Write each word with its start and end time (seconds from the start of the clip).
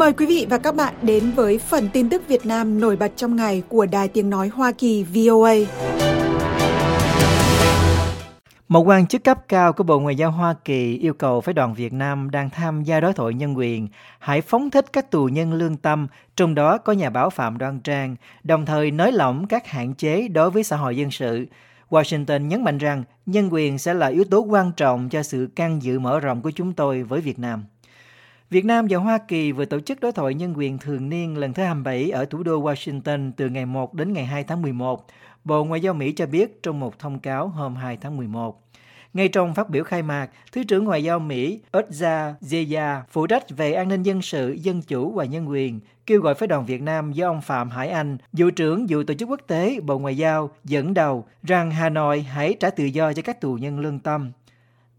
Mời 0.00 0.12
quý 0.12 0.26
vị 0.26 0.46
và 0.50 0.58
các 0.58 0.74
bạn 0.74 0.94
đến 1.02 1.30
với 1.30 1.58
phần 1.58 1.88
tin 1.92 2.08
tức 2.08 2.28
Việt 2.28 2.46
Nam 2.46 2.80
nổi 2.80 2.96
bật 2.96 3.12
trong 3.16 3.36
ngày 3.36 3.62
của 3.68 3.86
Đài 3.86 4.08
Tiếng 4.08 4.30
Nói 4.30 4.48
Hoa 4.48 4.72
Kỳ 4.72 5.04
VOA. 5.04 5.54
Một 8.68 8.80
quan 8.80 9.06
chức 9.06 9.24
cấp 9.24 9.48
cao 9.48 9.72
của 9.72 9.84
Bộ 9.84 10.00
Ngoại 10.00 10.16
giao 10.16 10.30
Hoa 10.30 10.54
Kỳ 10.64 10.98
yêu 10.98 11.14
cầu 11.14 11.40
phái 11.40 11.54
đoàn 11.54 11.74
Việt 11.74 11.92
Nam 11.92 12.30
đang 12.30 12.50
tham 12.50 12.82
gia 12.82 13.00
đối 13.00 13.12
thoại 13.12 13.34
nhân 13.34 13.56
quyền 13.56 13.88
hãy 14.18 14.40
phóng 14.40 14.70
thích 14.70 14.92
các 14.92 15.10
tù 15.10 15.24
nhân 15.24 15.52
lương 15.52 15.76
tâm, 15.76 16.06
trong 16.36 16.54
đó 16.54 16.78
có 16.78 16.92
nhà 16.92 17.10
báo 17.10 17.30
Phạm 17.30 17.58
Đoan 17.58 17.80
Trang, 17.80 18.16
đồng 18.44 18.66
thời 18.66 18.90
nới 18.90 19.12
lỏng 19.12 19.46
các 19.46 19.66
hạn 19.66 19.94
chế 19.94 20.28
đối 20.28 20.50
với 20.50 20.62
xã 20.62 20.76
hội 20.76 20.96
dân 20.96 21.10
sự. 21.10 21.46
Washington 21.90 22.46
nhấn 22.46 22.64
mạnh 22.64 22.78
rằng 22.78 23.04
nhân 23.26 23.48
quyền 23.52 23.78
sẽ 23.78 23.94
là 23.94 24.06
yếu 24.06 24.24
tố 24.24 24.38
quan 24.38 24.72
trọng 24.72 25.08
cho 25.08 25.22
sự 25.22 25.48
can 25.56 25.82
dự 25.82 25.98
mở 25.98 26.20
rộng 26.20 26.42
của 26.42 26.50
chúng 26.50 26.72
tôi 26.72 27.02
với 27.02 27.20
Việt 27.20 27.38
Nam. 27.38 27.64
Việt 28.50 28.64
Nam 28.64 28.86
và 28.90 28.98
Hoa 28.98 29.18
Kỳ 29.18 29.52
vừa 29.52 29.64
tổ 29.64 29.80
chức 29.80 30.00
đối 30.00 30.12
thoại 30.12 30.34
nhân 30.34 30.54
quyền 30.56 30.78
thường 30.78 31.08
niên 31.08 31.36
lần 31.36 31.52
thứ 31.52 31.62
27 31.62 32.10
ở 32.10 32.24
thủ 32.24 32.42
đô 32.42 32.62
Washington 32.62 33.32
từ 33.36 33.48
ngày 33.48 33.66
1 33.66 33.94
đến 33.94 34.12
ngày 34.12 34.24
2 34.24 34.44
tháng 34.44 34.62
11. 34.62 35.06
Bộ 35.44 35.64
Ngoại 35.64 35.80
giao 35.80 35.94
Mỹ 35.94 36.12
cho 36.12 36.26
biết 36.26 36.62
trong 36.62 36.80
một 36.80 36.98
thông 36.98 37.18
cáo 37.18 37.48
hôm 37.48 37.76
2 37.76 37.96
tháng 37.96 38.16
11. 38.16 38.62
Ngay 39.14 39.28
trong 39.28 39.54
phát 39.54 39.70
biểu 39.70 39.84
khai 39.84 40.02
mạc, 40.02 40.30
Thứ 40.52 40.64
trưởng 40.64 40.84
Ngoại 40.84 41.04
giao 41.04 41.18
Mỹ 41.18 41.60
Ozza 41.72 42.34
Zeya 42.40 43.00
phụ 43.10 43.26
trách 43.26 43.50
về 43.50 43.72
an 43.72 43.88
ninh 43.88 44.02
dân 44.02 44.22
sự, 44.22 44.56
dân 44.60 44.82
chủ 44.82 45.12
và 45.12 45.24
nhân 45.24 45.48
quyền, 45.48 45.80
kêu 46.06 46.20
gọi 46.20 46.34
phái 46.34 46.46
đoàn 46.46 46.66
Việt 46.66 46.82
Nam 46.82 47.12
do 47.12 47.28
ông 47.28 47.40
Phạm 47.40 47.70
Hải 47.70 47.88
Anh, 47.88 48.18
vụ 48.32 48.50
trưởng 48.50 48.86
vụ 48.88 49.02
tổ 49.02 49.14
chức 49.14 49.28
quốc 49.28 49.40
tế 49.46 49.80
Bộ 49.80 49.98
Ngoại 49.98 50.16
giao 50.16 50.50
dẫn 50.64 50.94
đầu 50.94 51.24
rằng 51.42 51.70
Hà 51.70 51.88
Nội 51.88 52.22
hãy 52.22 52.54
trả 52.60 52.70
tự 52.70 52.84
do 52.84 53.12
cho 53.12 53.22
các 53.22 53.40
tù 53.40 53.54
nhân 53.54 53.80
lương 53.80 53.98
tâm. 53.98 54.32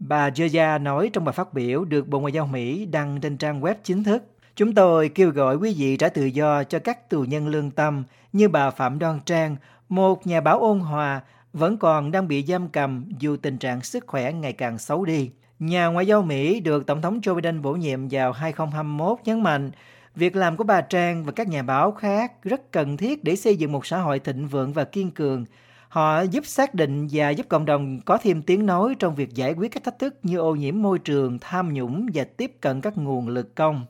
Bà 0.08 0.30
Joya 0.30 0.82
nói 0.82 1.10
trong 1.12 1.24
bài 1.24 1.32
phát 1.32 1.54
biểu 1.54 1.84
được 1.84 2.08
Bộ 2.08 2.20
Ngoại 2.20 2.32
giao 2.32 2.46
Mỹ 2.46 2.86
đăng 2.86 3.20
trên 3.20 3.36
trang 3.36 3.60
web 3.60 3.74
chính 3.84 4.04
thức. 4.04 4.24
Chúng 4.56 4.74
tôi 4.74 5.08
kêu 5.08 5.30
gọi 5.30 5.56
quý 5.56 5.74
vị 5.78 5.96
trả 5.96 6.08
tự 6.08 6.24
do 6.24 6.64
cho 6.64 6.78
các 6.78 7.10
tù 7.10 7.24
nhân 7.24 7.48
lương 7.48 7.70
tâm 7.70 8.04
như 8.32 8.48
bà 8.48 8.70
Phạm 8.70 8.98
Đoan 8.98 9.20
Trang, 9.26 9.56
một 9.88 10.26
nhà 10.26 10.40
báo 10.40 10.60
ôn 10.60 10.80
hòa, 10.80 11.20
vẫn 11.52 11.76
còn 11.76 12.10
đang 12.10 12.28
bị 12.28 12.44
giam 12.48 12.68
cầm 12.68 13.04
dù 13.18 13.36
tình 13.36 13.58
trạng 13.58 13.80
sức 13.80 14.06
khỏe 14.06 14.32
ngày 14.32 14.52
càng 14.52 14.78
xấu 14.78 15.04
đi. 15.04 15.30
Nhà 15.58 15.86
ngoại 15.86 16.06
giao 16.06 16.22
Mỹ 16.22 16.60
được 16.60 16.86
Tổng 16.86 17.02
thống 17.02 17.20
Joe 17.20 17.34
Biden 17.34 17.62
bổ 17.62 17.72
nhiệm 17.72 18.08
vào 18.10 18.32
2021 18.32 19.18
nhấn 19.24 19.42
mạnh 19.42 19.70
việc 20.14 20.36
làm 20.36 20.56
của 20.56 20.64
bà 20.64 20.80
Trang 20.80 21.24
và 21.24 21.32
các 21.32 21.48
nhà 21.48 21.62
báo 21.62 21.92
khác 21.92 22.32
rất 22.42 22.72
cần 22.72 22.96
thiết 22.96 23.24
để 23.24 23.36
xây 23.36 23.56
dựng 23.56 23.72
một 23.72 23.86
xã 23.86 23.98
hội 23.98 24.18
thịnh 24.18 24.48
vượng 24.48 24.72
và 24.72 24.84
kiên 24.84 25.10
cường. 25.10 25.44
Họ 25.92 26.22
giúp 26.22 26.46
xác 26.46 26.74
định 26.74 27.08
và 27.10 27.30
giúp 27.30 27.46
cộng 27.48 27.64
đồng 27.64 28.00
có 28.00 28.18
thêm 28.22 28.42
tiếng 28.42 28.66
nói 28.66 28.94
trong 28.98 29.14
việc 29.14 29.34
giải 29.34 29.52
quyết 29.52 29.72
các 29.72 29.84
thách 29.84 29.98
thức 29.98 30.14
như 30.22 30.38
ô 30.38 30.54
nhiễm 30.54 30.82
môi 30.82 30.98
trường, 30.98 31.38
tham 31.40 31.74
nhũng 31.74 32.06
và 32.14 32.24
tiếp 32.24 32.52
cận 32.60 32.80
các 32.80 32.98
nguồn 32.98 33.28
lực 33.28 33.54
công. 33.54 33.86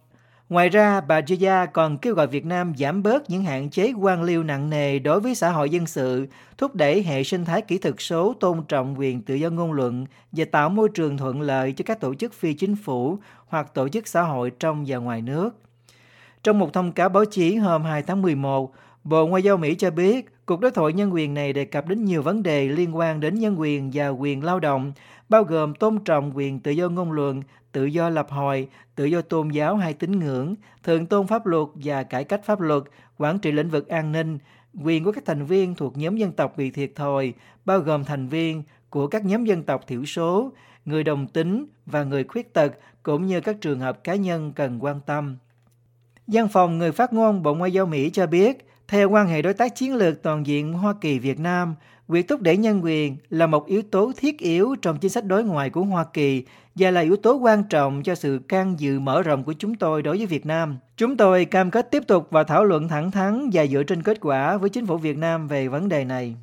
Ngoài 0.48 0.68
ra, 0.68 1.00
bà 1.00 1.20
Gia 1.34 1.66
còn 1.66 1.98
kêu 1.98 2.14
gọi 2.14 2.26
Việt 2.26 2.44
Nam 2.44 2.72
giảm 2.78 3.02
bớt 3.02 3.30
những 3.30 3.44
hạn 3.44 3.70
chế 3.70 3.92
quan 3.92 4.22
liêu 4.22 4.42
nặng 4.42 4.70
nề 4.70 4.98
đối 4.98 5.20
với 5.20 5.34
xã 5.34 5.50
hội 5.50 5.70
dân 5.70 5.86
sự, 5.86 6.26
thúc 6.58 6.74
đẩy 6.74 7.02
hệ 7.02 7.24
sinh 7.24 7.44
thái 7.44 7.62
kỹ 7.62 7.78
thuật 7.78 7.94
số 7.98 8.34
tôn 8.40 8.62
trọng 8.68 8.98
quyền 8.98 9.22
tự 9.22 9.34
do 9.34 9.50
ngôn 9.50 9.72
luận 9.72 10.06
và 10.32 10.44
tạo 10.52 10.68
môi 10.68 10.88
trường 10.94 11.18
thuận 11.18 11.40
lợi 11.40 11.72
cho 11.72 11.82
các 11.86 12.00
tổ 12.00 12.14
chức 12.14 12.34
phi 12.34 12.54
chính 12.54 12.76
phủ 12.76 13.18
hoặc 13.46 13.74
tổ 13.74 13.88
chức 13.88 14.08
xã 14.08 14.22
hội 14.22 14.50
trong 14.58 14.84
và 14.86 14.96
ngoài 14.96 15.22
nước. 15.22 15.50
Trong 16.42 16.58
một 16.58 16.72
thông 16.72 16.92
cáo 16.92 17.08
báo 17.08 17.24
chí 17.24 17.56
hôm 17.56 17.84
2 17.84 18.02
tháng 18.02 18.22
11, 18.22 18.72
Bộ 19.04 19.26
Ngoại 19.26 19.42
giao 19.42 19.56
Mỹ 19.56 19.74
cho 19.74 19.90
biết 19.90 20.46
cuộc 20.46 20.60
đối 20.60 20.70
thoại 20.70 20.92
nhân 20.92 21.14
quyền 21.14 21.34
này 21.34 21.52
đề 21.52 21.64
cập 21.64 21.86
đến 21.86 22.04
nhiều 22.04 22.22
vấn 22.22 22.42
đề 22.42 22.68
liên 22.68 22.96
quan 22.96 23.20
đến 23.20 23.34
nhân 23.34 23.60
quyền 23.60 23.90
và 23.94 24.08
quyền 24.08 24.44
lao 24.44 24.60
động, 24.60 24.92
bao 25.28 25.44
gồm 25.44 25.74
tôn 25.74 25.98
trọng 26.04 26.36
quyền 26.36 26.60
tự 26.60 26.70
do 26.70 26.88
ngôn 26.88 27.12
luận, 27.12 27.42
tự 27.72 27.84
do 27.84 28.08
lập 28.08 28.26
hội, 28.30 28.68
tự 28.94 29.04
do 29.04 29.22
tôn 29.22 29.48
giáo 29.48 29.76
hay 29.76 29.94
tín 29.94 30.18
ngưỡng, 30.18 30.54
thượng 30.82 31.06
tôn 31.06 31.26
pháp 31.26 31.46
luật 31.46 31.68
và 31.74 32.02
cải 32.02 32.24
cách 32.24 32.44
pháp 32.44 32.60
luật, 32.60 32.82
quản 33.18 33.38
trị 33.38 33.52
lĩnh 33.52 33.68
vực 33.68 33.88
an 33.88 34.12
ninh, 34.12 34.38
quyền 34.82 35.04
của 35.04 35.12
các 35.12 35.24
thành 35.26 35.44
viên 35.44 35.74
thuộc 35.74 35.96
nhóm 35.96 36.16
dân 36.16 36.32
tộc 36.32 36.56
bị 36.56 36.70
thiệt 36.70 36.92
thòi, 36.94 37.32
bao 37.64 37.80
gồm 37.80 38.04
thành 38.04 38.28
viên 38.28 38.62
của 38.90 39.06
các 39.06 39.24
nhóm 39.24 39.44
dân 39.44 39.62
tộc 39.62 39.86
thiểu 39.86 40.04
số, 40.04 40.52
người 40.84 41.04
đồng 41.04 41.26
tính 41.26 41.66
và 41.86 42.04
người 42.04 42.24
khuyết 42.24 42.54
tật, 42.54 42.72
cũng 43.02 43.26
như 43.26 43.40
các 43.40 43.56
trường 43.60 43.80
hợp 43.80 44.04
cá 44.04 44.14
nhân 44.14 44.52
cần 44.52 44.84
quan 44.84 45.00
tâm. 45.06 45.36
Văn 46.26 46.48
phòng 46.48 46.78
người 46.78 46.92
phát 46.92 47.12
ngôn 47.12 47.42
Bộ 47.42 47.54
Ngoại 47.54 47.72
giao 47.72 47.86
Mỹ 47.86 48.10
cho 48.10 48.26
biết, 48.26 48.66
theo 48.88 49.10
quan 49.10 49.28
hệ 49.28 49.42
đối 49.42 49.54
tác 49.54 49.76
chiến 49.76 49.94
lược 49.94 50.22
toàn 50.22 50.46
diện 50.46 50.72
Hoa 50.72 50.94
Kỳ-Việt 51.00 51.40
Nam, 51.40 51.74
việc 52.08 52.28
thúc 52.28 52.40
đẩy 52.40 52.56
nhân 52.56 52.84
quyền 52.84 53.16
là 53.30 53.46
một 53.46 53.66
yếu 53.66 53.82
tố 53.82 54.12
thiết 54.16 54.38
yếu 54.38 54.74
trong 54.82 54.98
chính 54.98 55.10
sách 55.10 55.24
đối 55.24 55.44
ngoại 55.44 55.70
của 55.70 55.82
Hoa 55.82 56.04
Kỳ 56.04 56.44
và 56.74 56.90
là 56.90 57.00
yếu 57.00 57.16
tố 57.16 57.34
quan 57.34 57.64
trọng 57.64 58.02
cho 58.02 58.14
sự 58.14 58.40
can 58.48 58.74
dự 58.78 59.00
mở 59.00 59.22
rộng 59.22 59.44
của 59.44 59.52
chúng 59.52 59.74
tôi 59.74 60.02
đối 60.02 60.16
với 60.16 60.26
Việt 60.26 60.46
Nam. 60.46 60.76
Chúng 60.96 61.16
tôi 61.16 61.44
cam 61.44 61.70
kết 61.70 61.90
tiếp 61.90 62.02
tục 62.06 62.28
và 62.30 62.44
thảo 62.44 62.64
luận 62.64 62.88
thẳng 62.88 63.10
thắn 63.10 63.50
và 63.52 63.66
dựa 63.66 63.82
trên 63.82 64.02
kết 64.02 64.18
quả 64.20 64.56
với 64.56 64.70
chính 64.70 64.86
phủ 64.86 64.96
Việt 64.96 65.18
Nam 65.18 65.48
về 65.48 65.68
vấn 65.68 65.88
đề 65.88 66.04
này. 66.04 66.34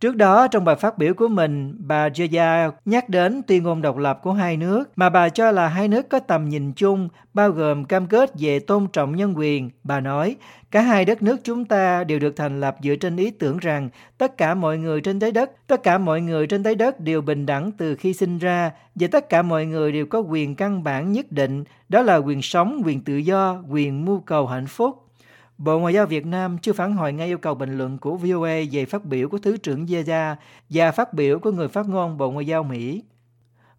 Trước 0.00 0.16
đó, 0.16 0.48
trong 0.48 0.64
bài 0.64 0.76
phát 0.76 0.98
biểu 0.98 1.14
của 1.14 1.28
mình, 1.28 1.76
bà 1.78 2.08
Jaya 2.08 2.70
nhắc 2.84 3.08
đến 3.08 3.42
tuyên 3.46 3.62
ngôn 3.62 3.82
độc 3.82 3.96
lập 3.96 4.20
của 4.22 4.32
hai 4.32 4.56
nước 4.56 4.84
mà 4.96 5.10
bà 5.10 5.28
cho 5.28 5.50
là 5.50 5.68
hai 5.68 5.88
nước 5.88 6.08
có 6.08 6.18
tầm 6.18 6.48
nhìn 6.48 6.72
chung, 6.72 7.08
bao 7.34 7.50
gồm 7.50 7.84
cam 7.84 8.06
kết 8.06 8.30
về 8.38 8.58
tôn 8.58 8.86
trọng 8.92 9.16
nhân 9.16 9.34
quyền. 9.36 9.70
Bà 9.84 10.00
nói, 10.00 10.36
cả 10.74 10.82
hai 10.82 11.04
đất 11.04 11.22
nước 11.22 11.36
chúng 11.44 11.64
ta 11.64 12.04
đều 12.04 12.18
được 12.18 12.36
thành 12.36 12.60
lập 12.60 12.76
dựa 12.82 12.96
trên 12.96 13.16
ý 13.16 13.30
tưởng 13.30 13.58
rằng 13.58 13.88
tất 14.18 14.36
cả 14.36 14.54
mọi 14.54 14.78
người 14.78 15.00
trên 15.00 15.18
trái 15.20 15.32
đất, 15.32 15.50
tất 15.66 15.82
cả 15.82 15.98
mọi 15.98 16.20
người 16.20 16.46
trên 16.46 16.62
trái 16.62 16.74
đất 16.74 17.00
đều 17.00 17.20
bình 17.20 17.46
đẳng 17.46 17.72
từ 17.72 17.96
khi 17.96 18.14
sinh 18.14 18.38
ra 18.38 18.70
và 18.94 19.06
tất 19.12 19.28
cả 19.28 19.42
mọi 19.42 19.66
người 19.66 19.92
đều 19.92 20.06
có 20.06 20.18
quyền 20.18 20.54
căn 20.54 20.82
bản 20.82 21.12
nhất 21.12 21.32
định, 21.32 21.64
đó 21.88 22.02
là 22.02 22.16
quyền 22.16 22.42
sống, 22.42 22.82
quyền 22.84 23.00
tự 23.00 23.16
do, 23.16 23.62
quyền 23.68 24.04
mưu 24.04 24.20
cầu 24.20 24.46
hạnh 24.46 24.66
phúc. 24.66 25.04
Bộ 25.58 25.78
Ngoại 25.78 25.94
giao 25.94 26.06
Việt 26.06 26.26
Nam 26.26 26.58
chưa 26.62 26.72
phản 26.72 26.96
hồi 26.96 27.12
ngay 27.12 27.26
yêu 27.26 27.38
cầu 27.38 27.54
bình 27.54 27.78
luận 27.78 27.98
của 27.98 28.16
VOA 28.16 28.54
về 28.72 28.84
phát 28.84 29.04
biểu 29.04 29.28
của 29.28 29.38
Thứ 29.38 29.56
trưởng 29.56 29.88
Gia 29.88 30.36
và 30.70 30.92
phát 30.92 31.14
biểu 31.14 31.38
của 31.38 31.50
người 31.50 31.68
phát 31.68 31.88
ngôn 31.88 32.18
Bộ 32.18 32.30
Ngoại 32.30 32.46
giao 32.46 32.62
Mỹ. 32.62 33.02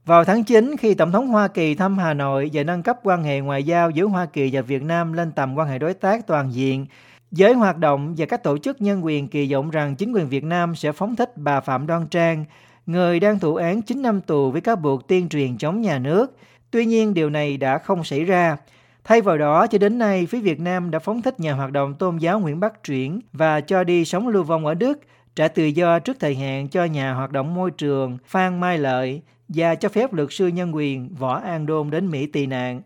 Vào 0.05 0.23
tháng 0.23 0.43
9, 0.43 0.75
khi 0.79 0.93
Tổng 0.93 1.11
thống 1.11 1.27
Hoa 1.27 1.47
Kỳ 1.47 1.75
thăm 1.75 1.97
Hà 1.97 2.13
Nội 2.13 2.49
và 2.53 2.63
nâng 2.63 2.83
cấp 2.83 2.99
quan 3.03 3.23
hệ 3.23 3.39
ngoại 3.39 3.63
giao 3.63 3.89
giữa 3.89 4.05
Hoa 4.05 4.25
Kỳ 4.25 4.49
và 4.53 4.61
Việt 4.61 4.83
Nam 4.83 5.13
lên 5.13 5.31
tầm 5.31 5.55
quan 5.55 5.67
hệ 5.67 5.79
đối 5.79 5.93
tác 5.93 6.27
toàn 6.27 6.53
diện, 6.53 6.85
giới 7.31 7.53
hoạt 7.53 7.77
động 7.77 8.15
và 8.17 8.25
các 8.25 8.43
tổ 8.43 8.57
chức 8.57 8.81
nhân 8.81 9.05
quyền 9.05 9.27
kỳ 9.27 9.53
vọng 9.53 9.69
rằng 9.69 9.95
chính 9.95 10.13
quyền 10.13 10.29
Việt 10.29 10.43
Nam 10.43 10.75
sẽ 10.75 10.91
phóng 10.91 11.15
thích 11.15 11.37
bà 11.37 11.59
Phạm 11.59 11.87
Đoan 11.87 12.07
Trang, 12.07 12.45
người 12.85 13.19
đang 13.19 13.39
thụ 13.39 13.55
án 13.55 13.81
9 13.81 14.01
năm 14.01 14.21
tù 14.21 14.51
với 14.51 14.61
các 14.61 14.75
buộc 14.75 15.07
tuyên 15.07 15.29
truyền 15.29 15.57
chống 15.57 15.81
nhà 15.81 15.99
nước. 15.99 16.37
Tuy 16.71 16.85
nhiên, 16.85 17.13
điều 17.13 17.29
này 17.29 17.57
đã 17.57 17.77
không 17.77 18.03
xảy 18.03 18.23
ra. 18.23 18.57
Thay 19.03 19.21
vào 19.21 19.37
đó, 19.37 19.67
cho 19.67 19.77
đến 19.77 19.97
nay, 19.97 20.25
phía 20.25 20.39
Việt 20.39 20.59
Nam 20.59 20.91
đã 20.91 20.99
phóng 20.99 21.21
thích 21.21 21.39
nhà 21.39 21.53
hoạt 21.53 21.71
động 21.71 21.93
tôn 21.93 22.17
giáo 22.17 22.39
Nguyễn 22.39 22.59
Bắc 22.59 22.73
Truyển 22.83 23.19
và 23.33 23.61
cho 23.61 23.83
đi 23.83 24.05
sống 24.05 24.27
lưu 24.27 24.43
vong 24.43 24.65
ở 24.65 24.73
Đức, 24.73 24.99
trả 25.35 25.47
tự 25.47 25.65
do 25.65 25.99
trước 25.99 26.17
thời 26.19 26.35
hạn 26.35 26.67
cho 26.67 26.85
nhà 26.85 27.13
hoạt 27.13 27.31
động 27.31 27.55
môi 27.55 27.71
trường 27.71 28.17
Phan 28.25 28.59
Mai 28.59 28.77
Lợi 28.77 29.21
và 29.47 29.75
cho 29.75 29.89
phép 29.89 30.13
luật 30.13 30.27
sư 30.31 30.47
nhân 30.47 30.75
quyền 30.75 31.15
Võ 31.15 31.35
An 31.35 31.65
Đôn 31.65 31.89
đến 31.89 32.07
Mỹ 32.07 32.25
tị 32.25 32.45
nạn. 32.45 32.81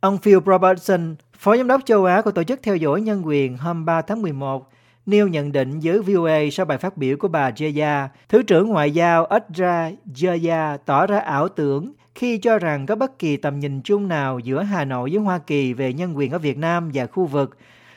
Ông 0.00 0.18
Phil 0.18 0.38
Robertson, 0.46 1.14
Phó 1.38 1.56
Giám 1.56 1.66
đốc 1.66 1.80
châu 1.84 2.04
Á 2.04 2.22
của 2.22 2.30
Tổ 2.30 2.44
chức 2.44 2.62
Theo 2.62 2.76
dõi 2.76 3.00
Nhân 3.00 3.26
quyền 3.26 3.56
hôm 3.56 3.84
3 3.84 4.02
tháng 4.02 4.22
11, 4.22 4.70
nêu 5.06 5.28
nhận 5.28 5.52
định 5.52 5.80
với 5.82 5.98
VOA 5.98 6.40
sau 6.52 6.66
bài 6.66 6.78
phát 6.78 6.96
biểu 6.96 7.16
của 7.16 7.28
bà 7.28 7.50
Jaya, 7.50 8.08
Thứ 8.28 8.42
trưởng 8.42 8.68
Ngoại 8.68 8.90
giao 8.90 9.24
Adra 9.24 9.90
Jaya 10.14 10.78
tỏ 10.84 11.06
ra 11.06 11.18
ảo 11.18 11.48
tưởng 11.48 11.92
khi 12.14 12.38
cho 12.38 12.58
rằng 12.58 12.86
có 12.86 12.96
bất 12.96 13.18
kỳ 13.18 13.36
tầm 13.36 13.60
nhìn 13.60 13.80
chung 13.80 14.08
nào 14.08 14.38
giữa 14.38 14.62
Hà 14.62 14.84
Nội 14.84 15.10
với 15.10 15.20
Hoa 15.20 15.38
Kỳ 15.38 15.72
về 15.72 15.92
nhân 15.92 16.16
quyền 16.16 16.30
ở 16.30 16.38
Việt 16.38 16.58
Nam 16.58 16.90
và 16.94 17.06
khu 17.06 17.26
vực. 17.26 17.56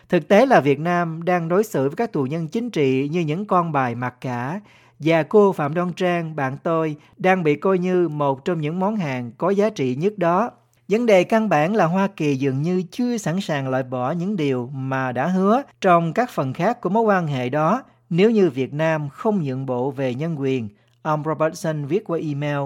Thực 0.10 0.28
tế 0.28 0.46
là 0.46 0.60
Việt 0.60 0.80
Nam 0.80 1.24
đang 1.24 1.48
đối 1.48 1.64
xử 1.64 1.90
với 1.90 1.96
các 1.96 2.14
tù 2.14 2.24
nhân 2.24 2.48
chính 2.48 2.70
trị 2.70 3.10
như 3.12 3.20
những 3.20 3.46
con 3.46 3.72
bài 3.72 3.96
mặc 3.96 4.16
cả, 4.22 4.60
và 5.00 5.24
cô 5.24 5.54
Phạm 5.54 5.74
Đoan 5.74 5.94
Trang, 5.94 6.36
bạn 6.36 6.58
tôi, 6.64 6.96
đang 7.18 7.44
bị 7.44 7.56
coi 7.56 7.78
như 7.78 8.10
một 8.10 8.46
trong 8.46 8.62
những 8.62 8.80
món 8.80 8.96
hàng 8.96 9.32
có 9.38 9.50
giá 9.50 9.70
trị 9.70 9.96
nhất 9.96 10.18
đó. 10.18 10.52
Vấn 10.88 11.06
đề 11.06 11.24
căn 11.24 11.50
bản 11.50 11.76
là 11.76 11.86
Hoa 11.86 12.08
Kỳ 12.08 12.36
dường 12.36 12.62
như 12.62 12.84
chưa 12.92 13.18
sẵn 13.18 13.42
sàng 13.42 13.70
loại 13.70 13.84
bỏ 13.84 14.12
những 14.12 14.36
điều 14.36 14.70
mà 14.74 15.12
đã 15.12 15.28
hứa 15.28 15.62
trong 15.82 16.14
các 16.14 16.30
phần 16.30 16.54
khác 16.54 16.82
của 16.82 16.90
mối 16.90 17.04
quan 17.04 17.28
hệ 17.28 17.50
đó 17.50 17.84
nếu 18.10 18.32
như 18.32 18.50
Việt 18.50 18.74
Nam 18.74 19.10
không 19.10 19.44
nhượng 19.44 19.66
bộ 19.66 19.92
về 19.92 20.16
nhân 20.16 20.40
quyền, 20.40 20.70
ông 21.02 21.24
Robertson 21.26 21.86
viết 21.86 22.04
qua 22.06 22.20
email. 22.20 22.60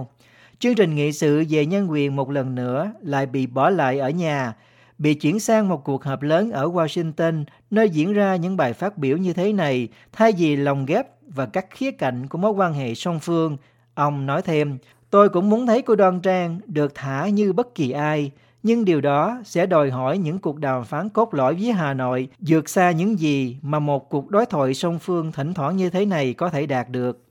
Chương 0.59 0.75
trình 0.75 0.95
nghị 0.95 1.12
sự 1.12 1.44
về 1.50 1.65
nhân 1.65 1.91
quyền 1.91 2.15
một 2.15 2.29
lần 2.29 2.56
nữa 2.56 2.91
lại 3.01 3.25
bị 3.25 3.47
bỏ 3.47 3.69
lại 3.69 4.00
ở 4.00 4.09
nhà, 4.09 4.53
bị 4.97 5.13
chuyển 5.13 5.39
sang 5.39 5.69
một 5.69 5.83
cuộc 5.83 6.03
họp 6.03 6.21
lớn 6.21 6.51
ở 6.51 6.65
Washington 6.65 7.44
nơi 7.71 7.89
diễn 7.89 8.13
ra 8.13 8.36
những 8.36 8.57
bài 8.57 8.74
phát 8.74 8.97
biểu 8.97 9.18
như 9.18 9.33
thế 9.33 9.53
này 9.53 9.88
thay 10.12 10.31
vì 10.38 10.56
lồng 10.56 10.86
ghép 10.86 11.07
và 11.35 11.45
các 11.45 11.65
khía 11.69 11.91
cạnh 11.91 12.27
của 12.27 12.38
mối 12.38 12.51
quan 12.51 12.74
hệ 12.74 12.95
song 12.95 13.19
phương. 13.19 13.57
Ông 13.94 14.25
nói 14.25 14.41
thêm, 14.41 14.77
tôi 15.09 15.30
cũng 15.30 15.50
muốn 15.50 15.68
thấy 15.68 15.81
cô 15.81 15.95
Đoan 15.95 16.21
Trang 16.21 16.59
được 16.65 16.95
thả 16.95 17.27
như 17.27 17.53
bất 17.53 17.75
kỳ 17.75 17.91
ai, 17.91 18.31
nhưng 18.63 18.85
điều 18.85 19.01
đó 19.01 19.41
sẽ 19.45 19.65
đòi 19.65 19.91
hỏi 19.91 20.18
những 20.18 20.39
cuộc 20.39 20.59
đàm 20.59 20.85
phán 20.85 21.09
cốt 21.09 21.33
lõi 21.33 21.53
với 21.53 21.71
Hà 21.71 21.94
Nội 21.94 22.27
vượt 22.39 22.69
xa 22.69 22.91
những 22.91 23.19
gì 23.19 23.57
mà 23.62 23.80
một 23.80 24.09
cuộc 24.09 24.30
đối 24.30 24.45
thoại 24.45 24.74
song 24.74 25.00
phương 25.00 25.31
thỉnh 25.31 25.53
thoảng 25.53 25.77
như 25.77 25.89
thế 25.89 26.06
này 26.06 26.33
có 26.33 26.50
thể 26.50 26.65
đạt 26.65 26.89
được. 26.89 27.24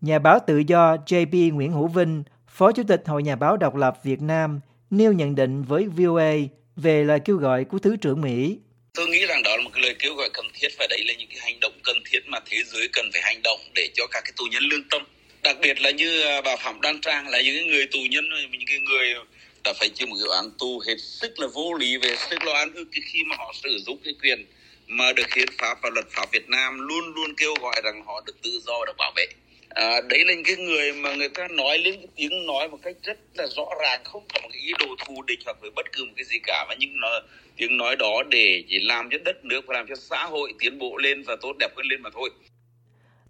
Nhà 0.00 0.18
báo 0.18 0.38
tự 0.46 0.58
do 0.58 0.96
JP 0.96 1.54
Nguyễn 1.54 1.72
Hữu 1.72 1.86
Vinh 1.86 2.22
Phó 2.48 2.72
Chủ 2.72 2.82
tịch 2.82 3.02
Hội 3.06 3.22
Nhà 3.22 3.36
báo 3.36 3.56
Độc 3.56 3.74
lập 3.74 3.98
Việt 4.02 4.22
Nam 4.22 4.60
nêu 4.90 5.12
nhận 5.12 5.34
định 5.34 5.62
với 5.62 5.88
VOA 5.88 6.32
về 6.76 7.04
lời 7.04 7.20
kêu 7.20 7.36
gọi 7.36 7.64
của 7.64 7.78
Thứ 7.78 7.96
trưởng 7.96 8.20
Mỹ. 8.20 8.60
Tôi 8.94 9.08
nghĩ 9.08 9.26
rằng 9.26 9.42
đó 9.42 9.56
là 9.56 9.62
một 9.62 9.70
cái 9.74 9.82
lời 9.82 9.94
kêu 9.98 10.14
gọi 10.14 10.30
cần 10.32 10.46
thiết 10.54 10.68
và 10.78 10.86
đấy 10.90 11.04
là 11.06 11.14
những 11.18 11.28
cái 11.28 11.38
hành 11.40 11.60
động 11.60 11.72
cần 11.84 11.96
thiết 12.10 12.20
mà 12.26 12.38
thế 12.46 12.62
giới 12.66 12.88
cần 12.92 13.10
phải 13.12 13.22
hành 13.22 13.40
động 13.44 13.60
để 13.74 13.88
cho 13.94 14.06
các 14.06 14.20
cái 14.24 14.32
tù 14.36 14.44
nhân 14.44 14.62
lương 14.62 14.88
tâm. 14.90 15.02
Đặc 15.42 15.56
biệt 15.60 15.80
là 15.80 15.90
như 15.90 16.22
à, 16.22 16.40
bà 16.40 16.56
Phạm 16.56 16.80
đan 16.80 17.00
Trang 17.00 17.28
là 17.28 17.40
những 17.40 17.68
người 17.68 17.86
tù 17.86 17.98
nhân, 18.10 18.24
những 18.50 18.66
cái 18.66 18.78
người 18.78 19.14
đã 19.64 19.72
phải 19.72 19.88
chịu 19.88 20.06
một 20.06 20.16
cái 20.20 20.36
án 20.36 20.50
tù 20.58 20.82
hết 20.86 20.96
sức 20.98 21.40
là 21.40 21.46
vô 21.54 21.74
lý 21.74 21.96
về 21.96 22.16
sức 22.30 22.44
lo 22.44 22.52
ăn 22.52 22.74
ức 22.74 22.88
khi 23.12 23.24
mà 23.24 23.36
họ 23.38 23.54
sử 23.62 23.78
dụng 23.86 23.98
cái 24.04 24.14
quyền 24.22 24.46
mà 24.86 25.12
được 25.12 25.34
hiến 25.36 25.48
pháp 25.58 25.78
và 25.82 25.90
luật 25.90 26.06
pháp 26.10 26.32
Việt 26.32 26.48
Nam 26.48 26.80
luôn 26.80 27.14
luôn 27.14 27.34
kêu 27.36 27.54
gọi 27.60 27.80
rằng 27.84 28.04
họ 28.06 28.22
được 28.26 28.42
tự 28.42 28.60
do 28.66 28.84
được 28.86 28.96
bảo 28.98 29.12
vệ 29.16 29.26
à, 29.74 30.00
đấy 30.08 30.24
là 30.24 30.34
những 30.34 30.44
cái 30.44 30.56
người 30.56 30.92
mà 30.92 31.14
người 31.14 31.28
ta 31.28 31.48
nói 31.48 31.78
lên 31.78 31.94
cái 31.96 32.06
tiếng 32.16 32.46
nói 32.46 32.68
một 32.68 32.78
cách 32.82 32.96
rất 33.02 33.18
là 33.34 33.46
rõ 33.56 33.64
ràng 33.82 34.00
không 34.04 34.22
có 34.34 34.40
một 34.42 34.48
cái 34.52 34.62
ý 34.62 34.72
đồ 34.78 34.86
thù 35.06 35.22
địch 35.22 35.38
hoặc 35.44 35.56
với 35.60 35.70
bất 35.76 35.86
cứ 35.92 36.04
một 36.04 36.12
cái 36.16 36.24
gì 36.24 36.38
cả 36.42 36.66
mà 36.68 36.74
những 36.78 37.00
nó, 37.00 37.08
tiếng 37.56 37.76
nói 37.76 37.96
đó 37.96 38.22
để 38.30 38.64
chỉ 38.68 38.78
làm 38.80 39.08
cho 39.10 39.18
đất 39.24 39.44
nước 39.44 39.60
và 39.66 39.74
làm 39.74 39.86
cho 39.88 39.94
xã 39.94 40.24
hội 40.24 40.52
tiến 40.58 40.78
bộ 40.78 40.96
lên 40.96 41.22
và 41.22 41.36
tốt 41.40 41.52
đẹp 41.58 41.68
hơn 41.76 41.86
lên 41.86 42.02
mà 42.02 42.10
thôi 42.14 42.30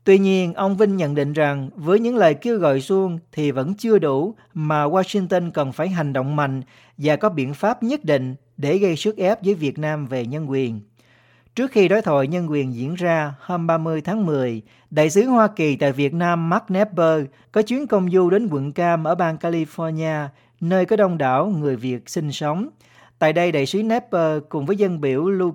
Tuy 0.04 0.18
nhiên, 0.18 0.54
ông 0.54 0.76
Vinh 0.76 0.96
nhận 0.96 1.14
định 1.14 1.32
rằng 1.32 1.70
với 1.74 2.00
những 2.00 2.16
lời 2.16 2.34
kêu 2.34 2.58
gọi 2.58 2.80
suông 2.80 3.18
thì 3.32 3.50
vẫn 3.50 3.74
chưa 3.78 3.98
đủ 3.98 4.34
mà 4.54 4.84
Washington 4.84 5.50
cần 5.50 5.72
phải 5.72 5.88
hành 5.88 6.12
động 6.12 6.36
mạnh 6.36 6.62
và 6.96 7.16
có 7.16 7.28
biện 7.28 7.54
pháp 7.54 7.82
nhất 7.82 8.04
định 8.04 8.34
để 8.56 8.78
gây 8.78 8.96
sức 8.96 9.16
ép 9.16 9.44
với 9.44 9.54
Việt 9.54 9.78
Nam 9.78 10.06
về 10.06 10.26
nhân 10.26 10.50
quyền. 10.50 10.80
Trước 11.60 11.70
khi 11.70 11.88
đối 11.88 12.02
thoại 12.02 12.26
nhân 12.26 12.50
quyền 12.50 12.74
diễn 12.74 12.94
ra 12.94 13.34
hôm 13.40 13.66
30 13.66 14.00
tháng 14.00 14.26
10, 14.26 14.62
Đại 14.90 15.10
sứ 15.10 15.26
Hoa 15.26 15.48
Kỳ 15.48 15.76
tại 15.76 15.92
Việt 15.92 16.14
Nam 16.14 16.48
Mark 16.48 16.64
Nepper 16.68 17.24
có 17.52 17.62
chuyến 17.62 17.86
công 17.86 18.10
du 18.10 18.30
đến 18.30 18.48
quận 18.50 18.72
Cam 18.72 19.04
ở 19.04 19.14
bang 19.14 19.36
California, 19.36 20.28
nơi 20.60 20.86
có 20.86 20.96
đông 20.96 21.18
đảo 21.18 21.46
người 21.46 21.76
Việt 21.76 22.08
sinh 22.08 22.32
sống. 22.32 22.68
Tại 23.18 23.32
đây, 23.32 23.52
đại 23.52 23.66
sứ 23.66 23.82
Nepper 23.82 24.42
cùng 24.48 24.66
với 24.66 24.76
dân 24.76 25.00
biểu 25.00 25.30
Lu 25.30 25.54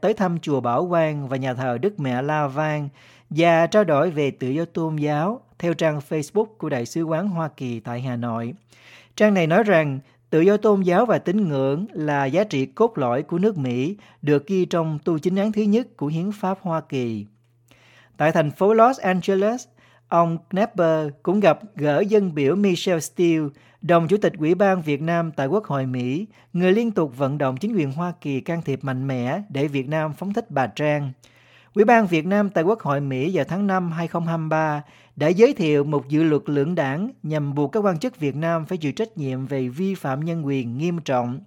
tới 0.00 0.14
thăm 0.14 0.38
chùa 0.38 0.60
Bảo 0.60 0.88
Quang 0.88 1.28
và 1.28 1.36
nhà 1.36 1.54
thờ 1.54 1.78
Đức 1.78 2.00
Mẹ 2.00 2.22
La 2.22 2.46
Vang 2.46 2.88
và 3.30 3.66
trao 3.66 3.84
đổi 3.84 4.10
về 4.10 4.30
tự 4.30 4.48
do 4.48 4.64
tôn 4.64 4.96
giáo 4.96 5.40
theo 5.58 5.74
trang 5.74 6.00
Facebook 6.08 6.46
của 6.58 6.68
Đại 6.68 6.86
sứ 6.86 7.02
quán 7.02 7.28
Hoa 7.28 7.48
Kỳ 7.56 7.80
tại 7.80 8.00
Hà 8.00 8.16
Nội. 8.16 8.54
Trang 9.16 9.34
này 9.34 9.46
nói 9.46 9.62
rằng 9.62 9.98
Tự 10.32 10.40
do 10.40 10.56
tôn 10.56 10.80
giáo 10.80 11.06
và 11.06 11.18
tín 11.18 11.48
ngưỡng 11.48 11.86
là 11.92 12.24
giá 12.24 12.44
trị 12.44 12.66
cốt 12.66 12.98
lõi 12.98 13.22
của 13.22 13.38
nước 13.38 13.58
Mỹ, 13.58 13.96
được 14.22 14.46
ghi 14.46 14.64
trong 14.64 14.98
tu 15.04 15.18
chính 15.18 15.36
án 15.36 15.52
thứ 15.52 15.62
nhất 15.62 15.96
của 15.96 16.06
Hiến 16.06 16.32
pháp 16.32 16.58
Hoa 16.60 16.80
Kỳ. 16.80 17.26
Tại 18.16 18.32
thành 18.32 18.50
phố 18.50 18.74
Los 18.74 19.00
Angeles, 19.00 19.66
ông 20.08 20.38
Knapper 20.50 21.08
cũng 21.22 21.40
gặp 21.40 21.58
gỡ 21.76 22.00
dân 22.00 22.34
biểu 22.34 22.56
Michelle 22.56 23.00
Steele, 23.00 23.48
đồng 23.82 24.08
chủ 24.08 24.16
tịch 24.16 24.32
Ủy 24.38 24.54
ban 24.54 24.82
Việt 24.82 25.02
Nam 25.02 25.32
tại 25.36 25.46
Quốc 25.46 25.64
hội 25.64 25.86
Mỹ, 25.86 26.26
người 26.52 26.72
liên 26.72 26.90
tục 26.90 27.16
vận 27.16 27.38
động 27.38 27.56
chính 27.56 27.76
quyền 27.76 27.92
Hoa 27.92 28.12
Kỳ 28.20 28.40
can 28.40 28.62
thiệp 28.62 28.84
mạnh 28.84 29.06
mẽ 29.06 29.42
để 29.48 29.68
Việt 29.68 29.88
Nam 29.88 30.12
phóng 30.12 30.32
thích 30.32 30.50
bà 30.50 30.66
Trang. 30.66 31.12
Ủy 31.74 31.84
ban 31.84 32.06
Việt 32.06 32.26
Nam 32.26 32.50
tại 32.50 32.64
Quốc 32.64 32.80
hội 32.80 33.00
Mỹ 33.00 33.30
vào 33.34 33.44
tháng 33.48 33.66
5 33.66 33.92
2023 33.92 34.82
đã 35.16 35.28
giới 35.28 35.54
thiệu 35.54 35.84
một 35.84 36.08
dự 36.08 36.22
luật 36.22 36.42
lưỡng 36.46 36.74
đảng 36.74 37.10
nhằm 37.22 37.54
buộc 37.54 37.72
các 37.72 37.80
quan 37.80 37.98
chức 37.98 38.20
Việt 38.20 38.36
Nam 38.36 38.66
phải 38.66 38.78
chịu 38.78 38.92
trách 38.92 39.18
nhiệm 39.18 39.46
về 39.46 39.68
vi 39.68 39.94
phạm 39.94 40.24
nhân 40.24 40.46
quyền 40.46 40.78
nghiêm 40.78 40.98
trọng. 40.98 41.40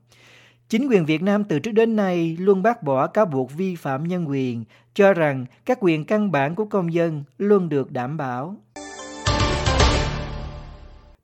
Chính 0.70 0.88
quyền 0.90 1.06
Việt 1.06 1.22
Nam 1.22 1.44
từ 1.44 1.60
trước 1.60 1.72
đến 1.72 1.96
nay 1.96 2.38
luôn 2.40 2.64
bác 2.64 2.84
bỏ 2.84 3.08
cáo 3.08 3.26
buộc 3.26 3.54
vi 3.54 3.76
phạm 3.76 4.04
nhân 4.04 4.30
quyền, 4.30 4.64
cho 4.94 5.14
rằng 5.14 5.46
các 5.66 5.78
quyền 5.82 6.06
căn 6.06 6.32
bản 6.32 6.56
của 6.56 6.66
công 6.66 6.94
dân 6.94 7.24
luôn 7.38 7.70
được 7.70 7.92
đảm 7.92 8.18
bảo. 8.18 8.56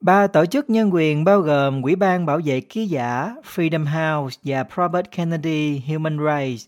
Ba 0.02 0.28
tổ 0.28 0.46
chức 0.46 0.70
nhân 0.70 0.94
quyền 0.94 1.24
bao 1.24 1.40
gồm 1.42 1.84
Quỹ 1.84 1.96
ban 1.96 2.26
Bảo 2.26 2.40
vệ 2.46 2.62
Ký 2.62 2.86
giả, 2.86 3.36
Freedom 3.56 3.86
House 3.86 4.40
và 4.44 4.66
Robert 4.78 5.06
Kennedy 5.12 5.82
Human 5.88 6.18
Rights 6.18 6.66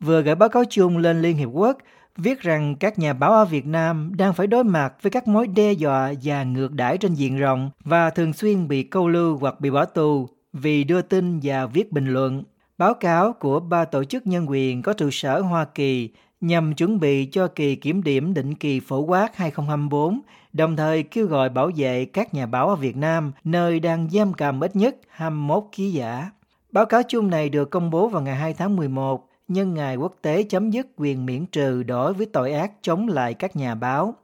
vừa 0.00 0.22
gửi 0.22 0.34
báo 0.34 0.48
cáo 0.48 0.64
chung 0.70 0.98
lên 0.98 1.22
Liên 1.22 1.36
Hiệp 1.36 1.48
Quốc 1.52 1.78
viết 2.16 2.40
rằng 2.40 2.74
các 2.76 2.98
nhà 2.98 3.12
báo 3.12 3.32
ở 3.32 3.44
Việt 3.44 3.66
Nam 3.66 4.12
đang 4.16 4.34
phải 4.34 4.46
đối 4.46 4.64
mặt 4.64 4.94
với 5.02 5.10
các 5.10 5.28
mối 5.28 5.46
đe 5.46 5.72
dọa 5.72 6.12
và 6.22 6.44
ngược 6.44 6.72
đãi 6.72 6.98
trên 6.98 7.14
diện 7.14 7.38
rộng 7.38 7.70
và 7.84 8.10
thường 8.10 8.32
xuyên 8.32 8.68
bị 8.68 8.82
câu 8.82 9.08
lưu 9.08 9.38
hoặc 9.38 9.60
bị 9.60 9.70
bỏ 9.70 9.84
tù 9.84 10.28
vì 10.52 10.84
đưa 10.84 11.02
tin 11.02 11.40
và 11.42 11.66
viết 11.66 11.92
bình 11.92 12.06
luận. 12.06 12.42
Báo 12.78 12.94
cáo 12.94 13.32
của 13.32 13.60
ba 13.60 13.84
tổ 13.84 14.04
chức 14.04 14.26
nhân 14.26 14.50
quyền 14.50 14.82
có 14.82 14.92
trụ 14.92 15.10
sở 15.10 15.40
Hoa 15.40 15.64
Kỳ 15.64 16.10
nhằm 16.40 16.74
chuẩn 16.74 17.00
bị 17.00 17.28
cho 17.32 17.48
kỳ 17.48 17.76
kiểm 17.76 18.02
điểm 18.02 18.34
định 18.34 18.54
kỳ 18.54 18.80
phổ 18.80 19.00
quát 19.00 19.36
2024, 19.36 20.20
đồng 20.52 20.76
thời 20.76 21.02
kêu 21.02 21.26
gọi 21.26 21.48
bảo 21.48 21.70
vệ 21.76 22.04
các 22.04 22.34
nhà 22.34 22.46
báo 22.46 22.68
ở 22.68 22.76
Việt 22.76 22.96
Nam, 22.96 23.32
nơi 23.44 23.80
đang 23.80 24.10
giam 24.10 24.34
cầm 24.34 24.60
ít 24.60 24.76
nhất 24.76 24.96
21 25.08 25.64
ký 25.72 25.90
giả. 25.90 26.30
Báo 26.72 26.86
cáo 26.86 27.02
chung 27.08 27.30
này 27.30 27.48
được 27.48 27.70
công 27.70 27.90
bố 27.90 28.08
vào 28.08 28.22
ngày 28.22 28.34
2 28.34 28.54
tháng 28.54 28.76
11 28.76 29.28
nhân 29.52 29.74
ngày 29.74 29.96
quốc 29.96 30.16
tế 30.22 30.42
chấm 30.42 30.70
dứt 30.70 30.86
quyền 30.96 31.26
miễn 31.26 31.46
trừ 31.46 31.82
đối 31.82 32.12
với 32.14 32.26
tội 32.26 32.52
ác 32.52 32.72
chống 32.82 33.08
lại 33.08 33.34
các 33.34 33.56
nhà 33.56 33.74
báo. 33.74 34.14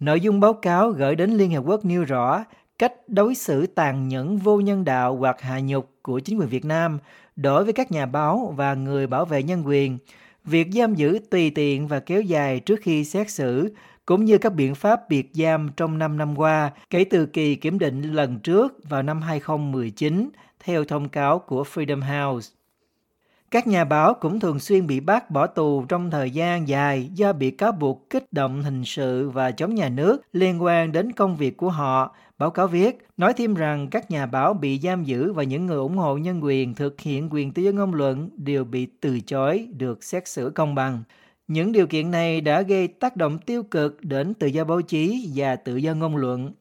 Nội 0.00 0.20
dung 0.20 0.40
báo 0.40 0.52
cáo 0.52 0.90
gửi 0.90 1.16
đến 1.16 1.30
Liên 1.30 1.50
Hợp 1.50 1.64
Quốc 1.66 1.84
nêu 1.84 2.04
rõ 2.04 2.44
cách 2.78 2.92
đối 3.06 3.34
xử 3.34 3.66
tàn 3.66 4.08
nhẫn 4.08 4.36
vô 4.36 4.60
nhân 4.60 4.84
đạo 4.84 5.16
hoặc 5.16 5.40
hạ 5.40 5.60
nhục 5.60 5.90
của 6.02 6.20
chính 6.20 6.38
quyền 6.38 6.48
Việt 6.48 6.64
Nam 6.64 6.98
đối 7.36 7.64
với 7.64 7.72
các 7.72 7.92
nhà 7.92 8.06
báo 8.06 8.54
và 8.56 8.74
người 8.74 9.06
bảo 9.06 9.24
vệ 9.24 9.42
nhân 9.42 9.62
quyền, 9.66 9.98
việc 10.44 10.68
giam 10.72 10.94
giữ 10.94 11.18
tùy 11.30 11.50
tiện 11.50 11.88
và 11.88 12.00
kéo 12.00 12.22
dài 12.22 12.60
trước 12.60 12.80
khi 12.82 13.04
xét 13.04 13.30
xử, 13.30 13.74
cũng 14.06 14.24
như 14.24 14.38
các 14.38 14.54
biện 14.54 14.74
pháp 14.74 15.08
biệt 15.08 15.30
giam 15.32 15.70
trong 15.76 15.98
5 15.98 16.18
năm 16.18 16.38
qua 16.38 16.70
kể 16.90 17.04
từ 17.04 17.26
kỳ 17.26 17.54
kiểm 17.54 17.78
định 17.78 18.02
lần 18.02 18.38
trước 18.38 18.88
vào 18.88 19.02
năm 19.02 19.22
2019, 19.22 20.30
theo 20.64 20.84
thông 20.84 21.08
cáo 21.08 21.38
của 21.38 21.64
Freedom 21.74 22.00
House. 22.00 22.57
Các 23.50 23.66
nhà 23.66 23.84
báo 23.84 24.14
cũng 24.14 24.40
thường 24.40 24.60
xuyên 24.60 24.86
bị 24.86 25.00
bắt 25.00 25.30
bỏ 25.30 25.46
tù 25.46 25.84
trong 25.84 26.10
thời 26.10 26.30
gian 26.30 26.68
dài 26.68 27.10
do 27.14 27.32
bị 27.32 27.50
cáo 27.50 27.72
buộc 27.72 28.10
kích 28.10 28.32
động 28.32 28.62
hình 28.62 28.84
sự 28.84 29.30
và 29.30 29.50
chống 29.50 29.74
nhà 29.74 29.88
nước 29.88 30.22
liên 30.32 30.62
quan 30.62 30.92
đến 30.92 31.12
công 31.12 31.36
việc 31.36 31.56
của 31.56 31.70
họ. 31.70 32.14
Báo 32.38 32.50
cáo 32.50 32.66
viết, 32.66 32.98
nói 33.16 33.32
thêm 33.34 33.54
rằng 33.54 33.88
các 33.90 34.10
nhà 34.10 34.26
báo 34.26 34.54
bị 34.54 34.78
giam 34.78 35.04
giữ 35.04 35.32
và 35.32 35.42
những 35.42 35.66
người 35.66 35.76
ủng 35.76 35.96
hộ 35.96 36.16
nhân 36.16 36.44
quyền 36.44 36.74
thực 36.74 37.00
hiện 37.00 37.28
quyền 37.32 37.52
tự 37.52 37.62
do 37.62 37.70
ngôn 37.70 37.94
luận 37.94 38.30
đều 38.36 38.64
bị 38.64 38.86
từ 39.00 39.20
chối 39.20 39.68
được 39.76 40.04
xét 40.04 40.28
xử 40.28 40.52
công 40.54 40.74
bằng. 40.74 41.02
Những 41.48 41.72
điều 41.72 41.86
kiện 41.86 42.10
này 42.10 42.40
đã 42.40 42.62
gây 42.62 42.88
tác 42.88 43.16
động 43.16 43.38
tiêu 43.38 43.62
cực 43.62 44.04
đến 44.04 44.34
tự 44.34 44.46
do 44.46 44.64
báo 44.64 44.82
chí 44.82 45.30
và 45.34 45.56
tự 45.56 45.76
do 45.76 45.94
ngôn 45.94 46.16
luận. 46.16 46.52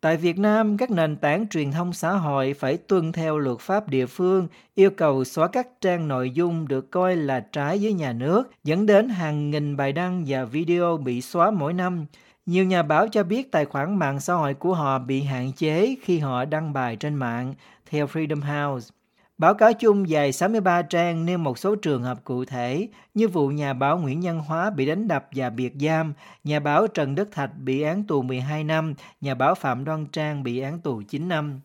Tại 0.00 0.16
Việt 0.16 0.38
Nam, 0.38 0.76
các 0.76 0.90
nền 0.90 1.16
tảng 1.16 1.48
truyền 1.48 1.72
thông 1.72 1.92
xã 1.92 2.12
hội 2.12 2.54
phải 2.54 2.76
tuân 2.76 3.12
theo 3.12 3.38
luật 3.38 3.58
pháp 3.60 3.88
địa 3.88 4.06
phương, 4.06 4.48
yêu 4.74 4.90
cầu 4.90 5.24
xóa 5.24 5.48
các 5.48 5.68
trang 5.80 6.08
nội 6.08 6.30
dung 6.30 6.68
được 6.68 6.90
coi 6.90 7.16
là 7.16 7.40
trái 7.40 7.78
với 7.82 7.92
nhà 7.92 8.12
nước, 8.12 8.50
dẫn 8.64 8.86
đến 8.86 9.08
hàng 9.08 9.50
nghìn 9.50 9.76
bài 9.76 9.92
đăng 9.92 10.24
và 10.26 10.44
video 10.44 10.96
bị 10.96 11.20
xóa 11.20 11.50
mỗi 11.50 11.72
năm. 11.72 12.06
Nhiều 12.46 12.64
nhà 12.64 12.82
báo 12.82 13.08
cho 13.08 13.22
biết 13.22 13.52
tài 13.52 13.64
khoản 13.64 13.98
mạng 13.98 14.20
xã 14.20 14.34
hội 14.34 14.54
của 14.54 14.74
họ 14.74 14.98
bị 14.98 15.22
hạn 15.22 15.52
chế 15.52 15.96
khi 16.02 16.18
họ 16.18 16.44
đăng 16.44 16.72
bài 16.72 16.96
trên 16.96 17.14
mạng, 17.14 17.54
theo 17.90 18.06
Freedom 18.06 18.40
House. 18.40 18.90
Báo 19.38 19.54
cáo 19.54 19.72
chung 19.72 20.08
dài 20.08 20.32
63 20.32 20.82
trang 20.82 21.26
nêu 21.26 21.38
một 21.38 21.58
số 21.58 21.74
trường 21.74 22.02
hợp 22.02 22.24
cụ 22.24 22.44
thể 22.44 22.88
như 23.14 23.28
vụ 23.28 23.48
nhà 23.48 23.72
báo 23.72 23.98
Nguyễn 23.98 24.20
Nhân 24.20 24.38
Hóa 24.38 24.70
bị 24.70 24.86
đánh 24.86 25.08
đập 25.08 25.28
và 25.34 25.50
biệt 25.50 25.72
giam, 25.80 26.12
nhà 26.44 26.60
báo 26.60 26.86
Trần 26.86 27.14
Đức 27.14 27.28
Thạch 27.32 27.50
bị 27.58 27.82
án 27.82 28.04
tù 28.04 28.22
12 28.22 28.64
năm, 28.64 28.94
nhà 29.20 29.34
báo 29.34 29.54
Phạm 29.54 29.84
Đoan 29.84 30.06
Trang 30.06 30.42
bị 30.42 30.58
án 30.58 30.80
tù 30.80 31.02
9 31.02 31.28
năm. 31.28 31.60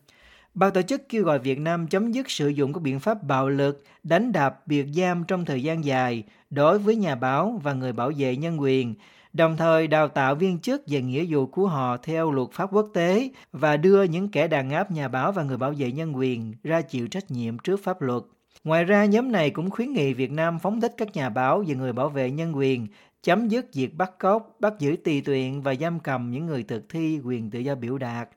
Ban 0.54 0.72
tổ 0.72 0.82
chức 0.82 1.08
kêu 1.08 1.24
gọi 1.24 1.38
Việt 1.38 1.58
Nam 1.58 1.86
chấm 1.86 2.12
dứt 2.12 2.30
sử 2.30 2.48
dụng 2.48 2.72
các 2.72 2.82
biện 2.82 3.00
pháp 3.00 3.22
bạo 3.22 3.48
lực, 3.48 3.84
đánh 4.02 4.32
đập, 4.32 4.62
biệt 4.66 4.86
giam 4.96 5.24
trong 5.24 5.44
thời 5.44 5.62
gian 5.62 5.84
dài 5.84 6.22
đối 6.50 6.78
với 6.78 6.96
nhà 6.96 7.14
báo 7.14 7.60
và 7.62 7.72
người 7.72 7.92
bảo 7.92 8.12
vệ 8.16 8.36
nhân 8.36 8.60
quyền, 8.60 8.94
đồng 9.34 9.56
thời 9.56 9.86
đào 9.86 10.08
tạo 10.08 10.34
viên 10.34 10.58
chức 10.58 10.82
về 10.86 11.02
nghĩa 11.02 11.24
vụ 11.28 11.46
của 11.46 11.66
họ 11.66 11.96
theo 11.96 12.30
luật 12.30 12.48
pháp 12.52 12.68
quốc 12.72 12.88
tế 12.94 13.30
và 13.52 13.76
đưa 13.76 14.02
những 14.02 14.28
kẻ 14.28 14.48
đàn 14.48 14.70
áp 14.70 14.90
nhà 14.90 15.08
báo 15.08 15.32
và 15.32 15.42
người 15.42 15.56
bảo 15.56 15.70
vệ 15.70 15.92
nhân 15.92 16.16
quyền 16.16 16.54
ra 16.62 16.80
chịu 16.80 17.08
trách 17.08 17.30
nhiệm 17.30 17.58
trước 17.58 17.84
pháp 17.84 18.02
luật. 18.02 18.22
Ngoài 18.64 18.84
ra, 18.84 19.04
nhóm 19.04 19.32
này 19.32 19.50
cũng 19.50 19.70
khuyến 19.70 19.92
nghị 19.92 20.14
Việt 20.14 20.30
Nam 20.30 20.58
phóng 20.58 20.80
thích 20.80 20.94
các 20.96 21.16
nhà 21.16 21.28
báo 21.28 21.64
và 21.68 21.74
người 21.74 21.92
bảo 21.92 22.08
vệ 22.08 22.30
nhân 22.30 22.56
quyền, 22.56 22.86
chấm 23.22 23.48
dứt 23.48 23.74
việc 23.74 23.94
bắt 23.96 24.18
cóc, 24.18 24.56
bắt 24.60 24.72
giữ 24.78 24.96
tùy 25.04 25.20
tiện 25.20 25.62
và 25.62 25.74
giam 25.74 26.00
cầm 26.00 26.30
những 26.30 26.46
người 26.46 26.62
thực 26.62 26.88
thi 26.88 27.20
quyền 27.24 27.50
tự 27.50 27.58
do 27.58 27.74
biểu 27.74 27.98
đạt. 27.98 28.28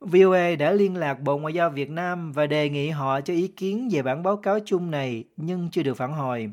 VOA 0.00 0.54
đã 0.58 0.72
liên 0.72 0.96
lạc 0.96 1.20
Bộ 1.20 1.38
Ngoại 1.38 1.54
giao 1.54 1.70
Việt 1.70 1.90
Nam 1.90 2.32
và 2.32 2.46
đề 2.46 2.68
nghị 2.68 2.90
họ 2.90 3.20
cho 3.20 3.34
ý 3.34 3.48
kiến 3.48 3.88
về 3.92 4.02
bản 4.02 4.22
báo 4.22 4.36
cáo 4.36 4.58
chung 4.64 4.90
này 4.90 5.24
nhưng 5.36 5.68
chưa 5.72 5.82
được 5.82 5.94
phản 5.94 6.12
hồi. 6.12 6.50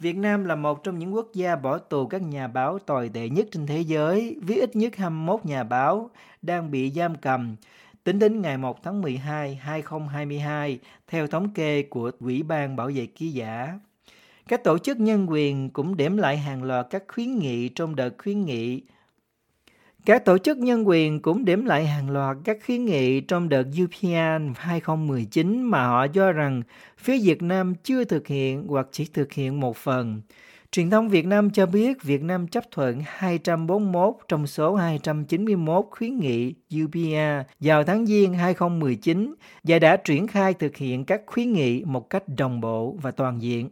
Việt 0.00 0.16
Nam 0.16 0.44
là 0.44 0.54
một 0.54 0.84
trong 0.84 0.98
những 0.98 1.14
quốc 1.14 1.28
gia 1.34 1.56
bỏ 1.56 1.78
tù 1.78 2.06
các 2.06 2.22
nhà 2.22 2.48
báo 2.48 2.78
tồi 2.78 3.10
tệ 3.14 3.28
nhất 3.28 3.46
trên 3.52 3.66
thế 3.66 3.80
giới, 3.80 4.36
với 4.42 4.60
ít 4.60 4.76
nhất 4.76 4.96
21 4.96 5.44
nhà 5.44 5.62
báo 5.62 6.10
đang 6.42 6.70
bị 6.70 6.90
giam 6.90 7.14
cầm. 7.14 7.56
Tính 8.04 8.18
đến 8.18 8.42
ngày 8.42 8.58
1 8.58 8.82
tháng 8.82 9.02
12, 9.02 9.54
2022, 9.54 10.78
theo 11.06 11.26
thống 11.26 11.54
kê 11.54 11.82
của 11.82 12.10
Ủy 12.20 12.42
ban 12.42 12.76
Bảo 12.76 12.90
vệ 12.94 13.06
ký 13.06 13.28
giả. 13.28 13.78
Các 14.48 14.64
tổ 14.64 14.78
chức 14.78 15.00
nhân 15.00 15.26
quyền 15.30 15.70
cũng 15.70 15.96
đếm 15.96 16.16
lại 16.16 16.38
hàng 16.38 16.62
loạt 16.62 16.86
các 16.90 17.04
khuyến 17.08 17.38
nghị 17.38 17.68
trong 17.68 17.96
đợt 17.96 18.14
khuyến 18.18 18.44
nghị 18.44 18.82
các 20.04 20.24
tổ 20.24 20.38
chức 20.38 20.58
nhân 20.58 20.88
quyền 20.88 21.22
cũng 21.22 21.44
điểm 21.44 21.64
lại 21.64 21.86
hàng 21.86 22.10
loạt 22.10 22.36
các 22.44 22.58
khuyến 22.66 22.84
nghị 22.84 23.20
trong 23.20 23.48
đợt 23.48 23.64
UPN 23.84 24.52
2019 24.56 25.62
mà 25.62 25.86
họ 25.86 26.06
cho 26.06 26.32
rằng 26.32 26.62
phía 26.98 27.18
Việt 27.18 27.42
Nam 27.42 27.74
chưa 27.74 28.04
thực 28.04 28.26
hiện 28.26 28.66
hoặc 28.68 28.86
chỉ 28.92 29.04
thực 29.04 29.32
hiện 29.32 29.60
một 29.60 29.76
phần. 29.76 30.20
Truyền 30.72 30.90
thông 30.90 31.08
Việt 31.08 31.26
Nam 31.26 31.50
cho 31.50 31.66
biết 31.66 32.02
Việt 32.02 32.22
Nam 32.22 32.48
chấp 32.48 32.64
thuận 32.70 33.02
241 33.06 34.14
trong 34.28 34.46
số 34.46 34.74
291 34.74 35.86
khuyến 35.90 36.18
nghị 36.18 36.54
UPA 36.84 37.44
vào 37.60 37.84
tháng 37.84 38.06
Giêng 38.06 38.34
2019 38.34 39.34
và 39.64 39.78
đã 39.78 39.96
triển 39.96 40.26
khai 40.26 40.54
thực 40.54 40.76
hiện 40.76 41.04
các 41.04 41.22
khuyến 41.26 41.52
nghị 41.52 41.84
một 41.84 42.10
cách 42.10 42.22
đồng 42.38 42.60
bộ 42.60 42.96
và 43.02 43.10
toàn 43.10 43.42
diện. 43.42 43.68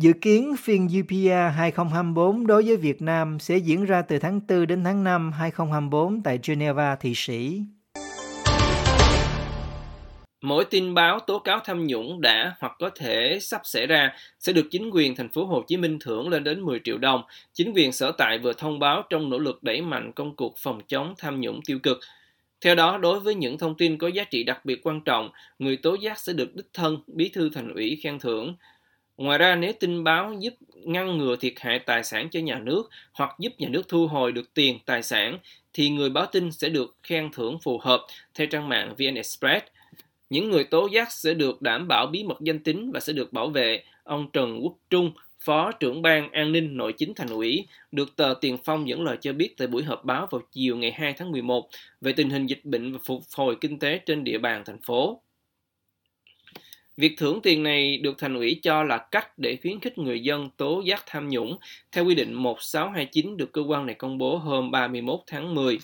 Dự 0.00 0.12
kiến 0.12 0.56
phiên 0.58 0.88
UPA 1.00 1.48
2024 1.48 2.46
đối 2.46 2.62
với 2.62 2.76
Việt 2.76 3.02
Nam 3.02 3.38
sẽ 3.40 3.56
diễn 3.56 3.84
ra 3.84 4.02
từ 4.02 4.18
tháng 4.18 4.40
4 4.48 4.66
đến 4.66 4.84
tháng 4.84 5.04
5 5.04 5.32
2024 5.32 6.22
tại 6.22 6.38
Geneva, 6.48 6.96
Thụy 6.96 7.12
Sĩ. 7.14 7.62
Mỗi 10.42 10.64
tin 10.64 10.94
báo 10.94 11.20
tố 11.20 11.38
cáo 11.38 11.60
tham 11.64 11.86
nhũng 11.86 12.20
đã 12.20 12.54
hoặc 12.60 12.72
có 12.78 12.90
thể 12.96 13.38
sắp 13.40 13.60
xảy 13.64 13.86
ra 13.86 14.12
sẽ 14.38 14.52
được 14.52 14.66
chính 14.70 14.90
quyền 14.90 15.16
thành 15.16 15.28
phố 15.28 15.44
Hồ 15.44 15.64
Chí 15.66 15.76
Minh 15.76 15.98
thưởng 16.00 16.28
lên 16.28 16.44
đến 16.44 16.60
10 16.60 16.80
triệu 16.84 16.98
đồng. 16.98 17.22
Chính 17.54 17.72
quyền 17.74 17.92
sở 17.92 18.12
tại 18.12 18.38
vừa 18.38 18.52
thông 18.52 18.78
báo 18.78 19.02
trong 19.10 19.30
nỗ 19.30 19.38
lực 19.38 19.62
đẩy 19.62 19.82
mạnh 19.82 20.12
công 20.12 20.36
cuộc 20.36 20.54
phòng 20.58 20.80
chống 20.88 21.14
tham 21.18 21.40
nhũng 21.40 21.60
tiêu 21.66 21.78
cực. 21.82 22.00
Theo 22.60 22.74
đó, 22.74 22.98
đối 22.98 23.20
với 23.20 23.34
những 23.34 23.58
thông 23.58 23.76
tin 23.76 23.98
có 23.98 24.08
giá 24.08 24.24
trị 24.24 24.44
đặc 24.44 24.64
biệt 24.64 24.80
quan 24.82 25.00
trọng, 25.00 25.30
người 25.58 25.76
tố 25.76 25.94
giác 25.94 26.18
sẽ 26.18 26.32
được 26.32 26.56
đích 26.56 26.68
thân 26.74 26.98
bí 27.06 27.28
thư 27.28 27.50
thành 27.54 27.74
ủy 27.74 28.00
khen 28.02 28.18
thưởng. 28.18 28.54
Ngoài 29.18 29.38
ra, 29.38 29.56
nếu 29.56 29.72
tin 29.80 30.04
báo 30.04 30.34
giúp 30.38 30.54
ngăn 30.74 31.18
ngừa 31.18 31.36
thiệt 31.36 31.52
hại 31.56 31.78
tài 31.78 32.04
sản 32.04 32.28
cho 32.30 32.40
nhà 32.40 32.58
nước 32.58 32.90
hoặc 33.12 33.30
giúp 33.38 33.52
nhà 33.58 33.68
nước 33.68 33.88
thu 33.88 34.06
hồi 34.06 34.32
được 34.32 34.54
tiền, 34.54 34.78
tài 34.86 35.02
sản, 35.02 35.38
thì 35.72 35.90
người 35.90 36.10
báo 36.10 36.26
tin 36.26 36.52
sẽ 36.52 36.68
được 36.68 36.96
khen 37.02 37.30
thưởng 37.32 37.58
phù 37.62 37.78
hợp 37.78 38.06
theo 38.34 38.46
trang 38.46 38.68
mạng 38.68 38.94
VN 38.98 39.14
Express. 39.14 39.66
Những 40.30 40.50
người 40.50 40.64
tố 40.64 40.88
giác 40.92 41.12
sẽ 41.12 41.34
được 41.34 41.62
đảm 41.62 41.88
bảo 41.88 42.06
bí 42.06 42.24
mật 42.24 42.40
danh 42.40 42.58
tính 42.58 42.90
và 42.92 43.00
sẽ 43.00 43.12
được 43.12 43.32
bảo 43.32 43.48
vệ. 43.48 43.82
Ông 44.04 44.30
Trần 44.32 44.58
Quốc 44.62 44.74
Trung, 44.90 45.12
Phó 45.40 45.72
trưởng 45.72 46.02
ban 46.02 46.32
an 46.32 46.52
ninh 46.52 46.76
nội 46.76 46.92
chính 46.92 47.14
thành 47.14 47.28
ủy, 47.28 47.66
được 47.92 48.16
tờ 48.16 48.34
Tiền 48.40 48.58
Phong 48.64 48.88
dẫn 48.88 49.02
lời 49.02 49.16
cho 49.20 49.32
biết 49.32 49.54
tại 49.56 49.68
buổi 49.68 49.82
họp 49.82 50.04
báo 50.04 50.28
vào 50.30 50.40
chiều 50.52 50.76
ngày 50.76 50.92
2 50.92 51.12
tháng 51.12 51.32
11 51.32 51.68
về 52.00 52.12
tình 52.12 52.30
hình 52.30 52.46
dịch 52.46 52.64
bệnh 52.64 52.92
và 52.92 52.98
phục 53.04 53.22
hồi 53.36 53.56
kinh 53.60 53.78
tế 53.78 53.98
trên 53.98 54.24
địa 54.24 54.38
bàn 54.38 54.62
thành 54.66 54.80
phố. 54.80 55.22
Việc 56.98 57.14
thưởng 57.18 57.40
tiền 57.42 57.62
này 57.62 57.98
được 57.98 58.18
thành 58.18 58.34
ủy 58.34 58.60
cho 58.62 58.82
là 58.82 58.98
cách 59.10 59.38
để 59.38 59.58
khuyến 59.62 59.80
khích 59.80 59.98
người 59.98 60.20
dân 60.20 60.50
tố 60.56 60.82
giác 60.84 61.02
tham 61.06 61.28
nhũng 61.28 61.58
theo 61.92 62.04
quy 62.04 62.14
định 62.14 62.34
1629 62.34 63.36
được 63.36 63.52
cơ 63.52 63.62
quan 63.62 63.86
này 63.86 63.94
công 63.94 64.18
bố 64.18 64.36
hôm 64.36 64.70
31 64.70 65.20
tháng 65.26 65.54
10. 65.54 65.78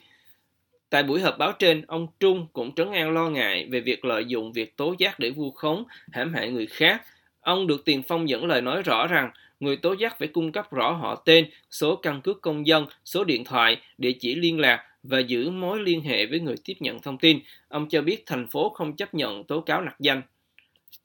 Tại 0.90 1.02
buổi 1.02 1.21
họp 1.21 1.38
báo 1.38 1.52
trên, 1.59 1.83
ông 1.87 2.06
Trung 2.21 2.47
cũng 2.52 2.75
trấn 2.75 2.92
an 2.92 3.11
lo 3.11 3.30
ngại 3.30 3.66
về 3.71 3.80
việc 3.80 4.04
lợi 4.04 4.25
dụng 4.25 4.52
việc 4.52 4.76
tố 4.76 4.94
giác 4.99 5.18
để 5.18 5.30
vu 5.30 5.50
khống, 5.50 5.85
hãm 6.12 6.35
hại 6.35 6.50
người 6.50 6.66
khác. 6.66 7.02
Ông 7.40 7.66
được 7.66 7.85
Tiền 7.85 8.02
Phong 8.02 8.28
dẫn 8.28 8.47
lời 8.47 8.61
nói 8.61 8.83
rõ 8.83 9.06
rằng 9.06 9.30
người 9.61 9.76
tố 9.76 9.92
giác 9.92 10.18
phải 10.18 10.28
cung 10.28 10.52
cấp 10.52 10.73
rõ 10.73 10.92
họ 10.92 11.14
tên, 11.14 11.47
số 11.71 11.97
căn 11.97 12.21
cước 12.21 12.40
công 12.40 12.66
dân, 12.66 12.87
số 13.04 13.25
điện 13.25 13.44
thoại, 13.44 13.80
địa 13.99 14.12
chỉ 14.21 14.35
liên 14.35 14.59
lạc 14.59 14.85
và 15.02 15.18
giữ 15.18 15.50
mối 15.50 15.80
liên 15.80 16.00
hệ 16.00 16.26
với 16.26 16.40
người 16.40 16.56
tiếp 16.64 16.75
nhận 16.80 17.00
thông 17.00 17.18
tin. 17.18 17.40
Ông 17.68 17.88
cho 17.88 18.02
biết 18.02 18.23
thành 18.26 18.47
phố 18.47 18.68
không 18.68 18.97
chấp 18.97 19.14
nhận 19.14 19.44
tố 19.44 19.61
cáo 19.61 19.80
nặc 19.80 20.00
danh. 20.00 20.23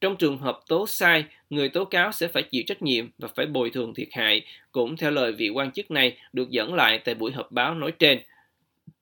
Trong 0.02 0.16
trường 0.16 0.38
hợp 0.38 0.60
tố 0.68 0.88
sai, 0.88 1.24
người 1.50 1.70
tố 1.70 1.86
cáo 1.86 2.12
sẽ 2.12 2.28
phải 2.28 2.44
chịu 2.44 2.64
trách 2.68 2.82
nhiệm 2.82 3.10
và 3.18 3.28
phải 3.36 3.46
bồi 3.46 3.70
thường 3.70 3.94
thiệt 3.94 4.08
hại, 4.12 4.42
cũng 4.72 4.98
theo 4.98 5.12
lời 5.12 5.32
vị 5.32 5.50
quan 5.50 5.72
chức 5.72 5.92
này 5.92 6.18
được 6.34 6.50
dẫn 6.50 6.74
lại 6.74 7.00
tại 7.00 7.16
buổi 7.16 7.32
họp 7.32 7.52
báo 7.52 7.76
nói 7.76 7.92
trên. 8.00 8.20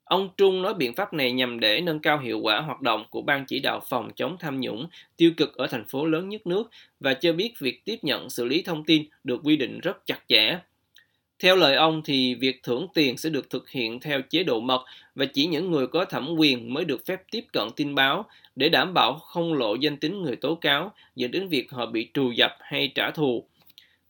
Ông 0.03 0.29
Trung 0.37 0.61
nói 0.61 0.73
biện 0.73 0.93
pháp 0.93 1.13
này 1.13 1.31
nhằm 1.31 1.59
để 1.59 1.81
nâng 1.81 1.99
cao 1.99 2.19
hiệu 2.19 2.39
quả 2.39 2.61
hoạt 2.61 2.81
động 2.81 3.05
của 3.09 3.21
Ban 3.21 3.45
chỉ 3.45 3.59
đạo 3.59 3.81
phòng 3.89 4.11
chống 4.15 4.37
tham 4.39 4.61
nhũng 4.61 4.87
tiêu 5.17 5.31
cực 5.37 5.55
ở 5.55 5.67
thành 5.67 5.85
phố 5.85 6.05
lớn 6.05 6.29
nhất 6.29 6.47
nước 6.47 6.69
và 6.99 7.13
cho 7.13 7.33
biết 7.33 7.53
việc 7.59 7.85
tiếp 7.85 7.97
nhận 8.01 8.29
xử 8.29 8.45
lý 8.45 8.61
thông 8.61 8.83
tin 8.83 9.05
được 9.23 9.39
quy 9.43 9.55
định 9.55 9.79
rất 9.79 10.05
chặt 10.05 10.19
chẽ. 10.27 10.59
Theo 11.39 11.55
lời 11.55 11.75
ông 11.75 12.01
thì 12.05 12.35
việc 12.35 12.63
thưởng 12.63 12.87
tiền 12.93 13.17
sẽ 13.17 13.29
được 13.29 13.49
thực 13.49 13.69
hiện 13.69 13.99
theo 13.99 14.21
chế 14.21 14.43
độ 14.43 14.59
mật 14.59 14.85
và 15.15 15.25
chỉ 15.25 15.45
những 15.45 15.71
người 15.71 15.87
có 15.87 16.05
thẩm 16.05 16.35
quyền 16.37 16.73
mới 16.73 16.85
được 16.85 17.05
phép 17.05 17.21
tiếp 17.31 17.45
cận 17.53 17.67
tin 17.75 17.95
báo 17.95 18.25
để 18.55 18.69
đảm 18.69 18.93
bảo 18.93 19.13
không 19.13 19.53
lộ 19.53 19.75
danh 19.75 19.97
tính 19.97 20.21
người 20.21 20.35
tố 20.35 20.55
cáo 20.55 20.91
dẫn 21.15 21.31
đến 21.31 21.47
việc 21.47 21.71
họ 21.71 21.85
bị 21.85 22.09
trù 22.13 22.31
dập 22.31 22.51
hay 22.59 22.91
trả 22.95 23.11
thù. 23.11 23.43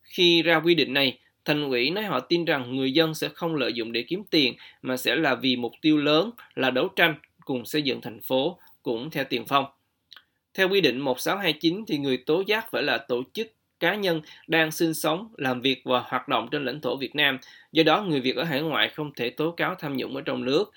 Khi 0.01 0.41
ra 0.41 0.59
quy 0.59 0.75
định 0.75 0.93
này, 0.93 1.17
Thành 1.47 1.69
ủy 1.69 1.89
nói 1.89 2.03
họ 2.03 2.19
tin 2.19 2.45
rằng 2.45 2.75
người 2.75 2.91
dân 2.91 3.13
sẽ 3.13 3.29
không 3.29 3.55
lợi 3.55 3.73
dụng 3.73 3.91
để 3.91 4.01
kiếm 4.07 4.23
tiền 4.29 4.53
mà 4.81 4.97
sẽ 4.97 5.15
là 5.15 5.35
vì 5.35 5.55
mục 5.55 5.71
tiêu 5.81 5.97
lớn 5.97 6.31
là 6.55 6.71
đấu 6.71 6.87
tranh 6.87 7.15
cùng 7.45 7.65
xây 7.65 7.81
dựng 7.81 8.01
thành 8.01 8.21
phố 8.21 8.57
cũng 8.83 9.09
theo 9.09 9.23
tiền 9.23 9.45
phong. 9.47 9.65
Theo 10.53 10.69
quy 10.69 10.81
định 10.81 10.99
1629 10.99 11.83
thì 11.87 11.97
người 11.97 12.17
tố 12.17 12.43
giác 12.47 12.71
phải 12.71 12.83
là 12.83 12.97
tổ 12.97 13.23
chức 13.33 13.51
cá 13.79 13.95
nhân 13.95 14.21
đang 14.47 14.71
sinh 14.71 14.93
sống, 14.93 15.27
làm 15.37 15.61
việc 15.61 15.81
và 15.85 15.99
hoạt 15.99 16.27
động 16.27 16.47
trên 16.51 16.65
lãnh 16.65 16.81
thổ 16.81 16.97
Việt 16.97 17.15
Nam. 17.15 17.37
Do 17.71 17.83
đó, 17.83 18.01
người 18.01 18.19
Việt 18.19 18.35
ở 18.35 18.43
hải 18.43 18.61
ngoại 18.61 18.89
không 18.89 19.13
thể 19.13 19.29
tố 19.29 19.51
cáo 19.51 19.75
tham 19.75 19.97
nhũng 19.97 20.15
ở 20.15 20.21
trong 20.21 20.45
nước. 20.45 20.71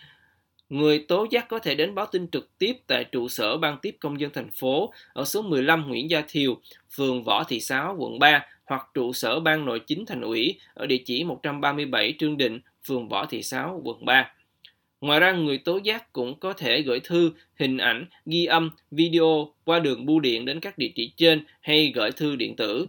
Người 0.69 1.05
tố 1.09 1.27
giác 1.31 1.49
có 1.49 1.59
thể 1.59 1.75
đến 1.75 1.95
báo 1.95 2.07
tin 2.07 2.29
trực 2.31 2.59
tiếp 2.59 2.73
tại 2.87 3.05
trụ 3.05 3.29
sở 3.29 3.57
ban 3.57 3.79
tiếp 3.83 3.97
công 4.01 4.21
dân 4.21 4.31
thành 4.35 4.51
phố 4.51 4.93
ở 5.13 5.25
số 5.25 5.43
15 5.43 5.89
Nguyễn 5.89 6.11
Gia 6.11 6.23
Thiều, 6.29 6.57
phường 6.97 7.25
Võ 7.25 7.45
Thị 7.45 7.61
Sáu, 7.61 7.97
quận 7.99 8.19
3 8.19 8.47
hoặc 8.65 8.87
trụ 8.95 9.13
sở 9.13 9.41
ban 9.41 9.65
nội 9.65 9.81
chính 9.81 10.07
thành 10.07 10.21
ủy 10.21 10.59
ở 10.75 10.87
địa 10.87 11.03
chỉ 11.05 11.25
137 11.25 12.15
Trương 12.19 12.37
Định, 12.37 12.61
phường 12.89 13.09
Võ 13.09 13.27
Thị 13.27 13.43
Sáu, 13.43 13.81
quận 13.85 14.05
3. 14.05 14.33
Ngoài 15.01 15.21
ra, 15.21 15.33
người 15.33 15.59
tố 15.59 15.81
giác 15.85 16.13
cũng 16.13 16.41
có 16.41 16.53
thể 16.53 16.83
gửi 16.83 17.01
thư, 17.01 17.33
hình 17.59 17.79
ảnh, 17.79 18.07
ghi 18.27 18.45
âm, 18.45 18.71
video 18.91 19.55
qua 19.65 19.79
đường 19.79 20.07
bưu 20.07 20.21
điện 20.21 20.45
đến 20.45 20.61
các 20.61 20.79
địa 20.79 20.91
chỉ 20.95 21.13
trên 21.17 21.45
hay 21.61 21.93
gửi 21.95 22.11
thư 22.13 22.37
điện 22.37 22.57
tử. 22.57 22.87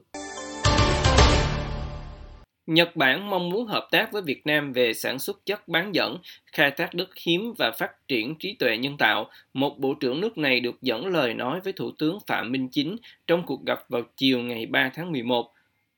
Nhật 2.67 2.95
Bản 2.95 3.29
mong 3.29 3.49
muốn 3.49 3.65
hợp 3.65 3.87
tác 3.91 4.11
với 4.11 4.21
Việt 4.21 4.45
Nam 4.45 4.73
về 4.73 4.93
sản 4.93 5.19
xuất 5.19 5.45
chất 5.45 5.67
bán 5.67 5.95
dẫn, 5.95 6.17
khai 6.45 6.71
thác 6.71 6.93
đất 6.93 7.09
hiếm 7.25 7.53
và 7.57 7.71
phát 7.71 8.07
triển 8.07 8.35
trí 8.35 8.55
tuệ 8.59 8.77
nhân 8.77 8.97
tạo. 8.97 9.29
Một 9.53 9.79
bộ 9.79 9.93
trưởng 9.93 10.21
nước 10.21 10.37
này 10.37 10.59
được 10.59 10.81
dẫn 10.81 11.05
lời 11.05 11.33
nói 11.33 11.59
với 11.63 11.73
Thủ 11.73 11.91
tướng 11.91 12.17
Phạm 12.27 12.51
Minh 12.51 12.69
Chính 12.71 12.97
trong 13.27 13.45
cuộc 13.45 13.65
gặp 13.65 13.79
vào 13.89 14.01
chiều 14.17 14.39
ngày 14.39 14.65
3 14.65 14.91
tháng 14.93 15.11
11. 15.11 15.51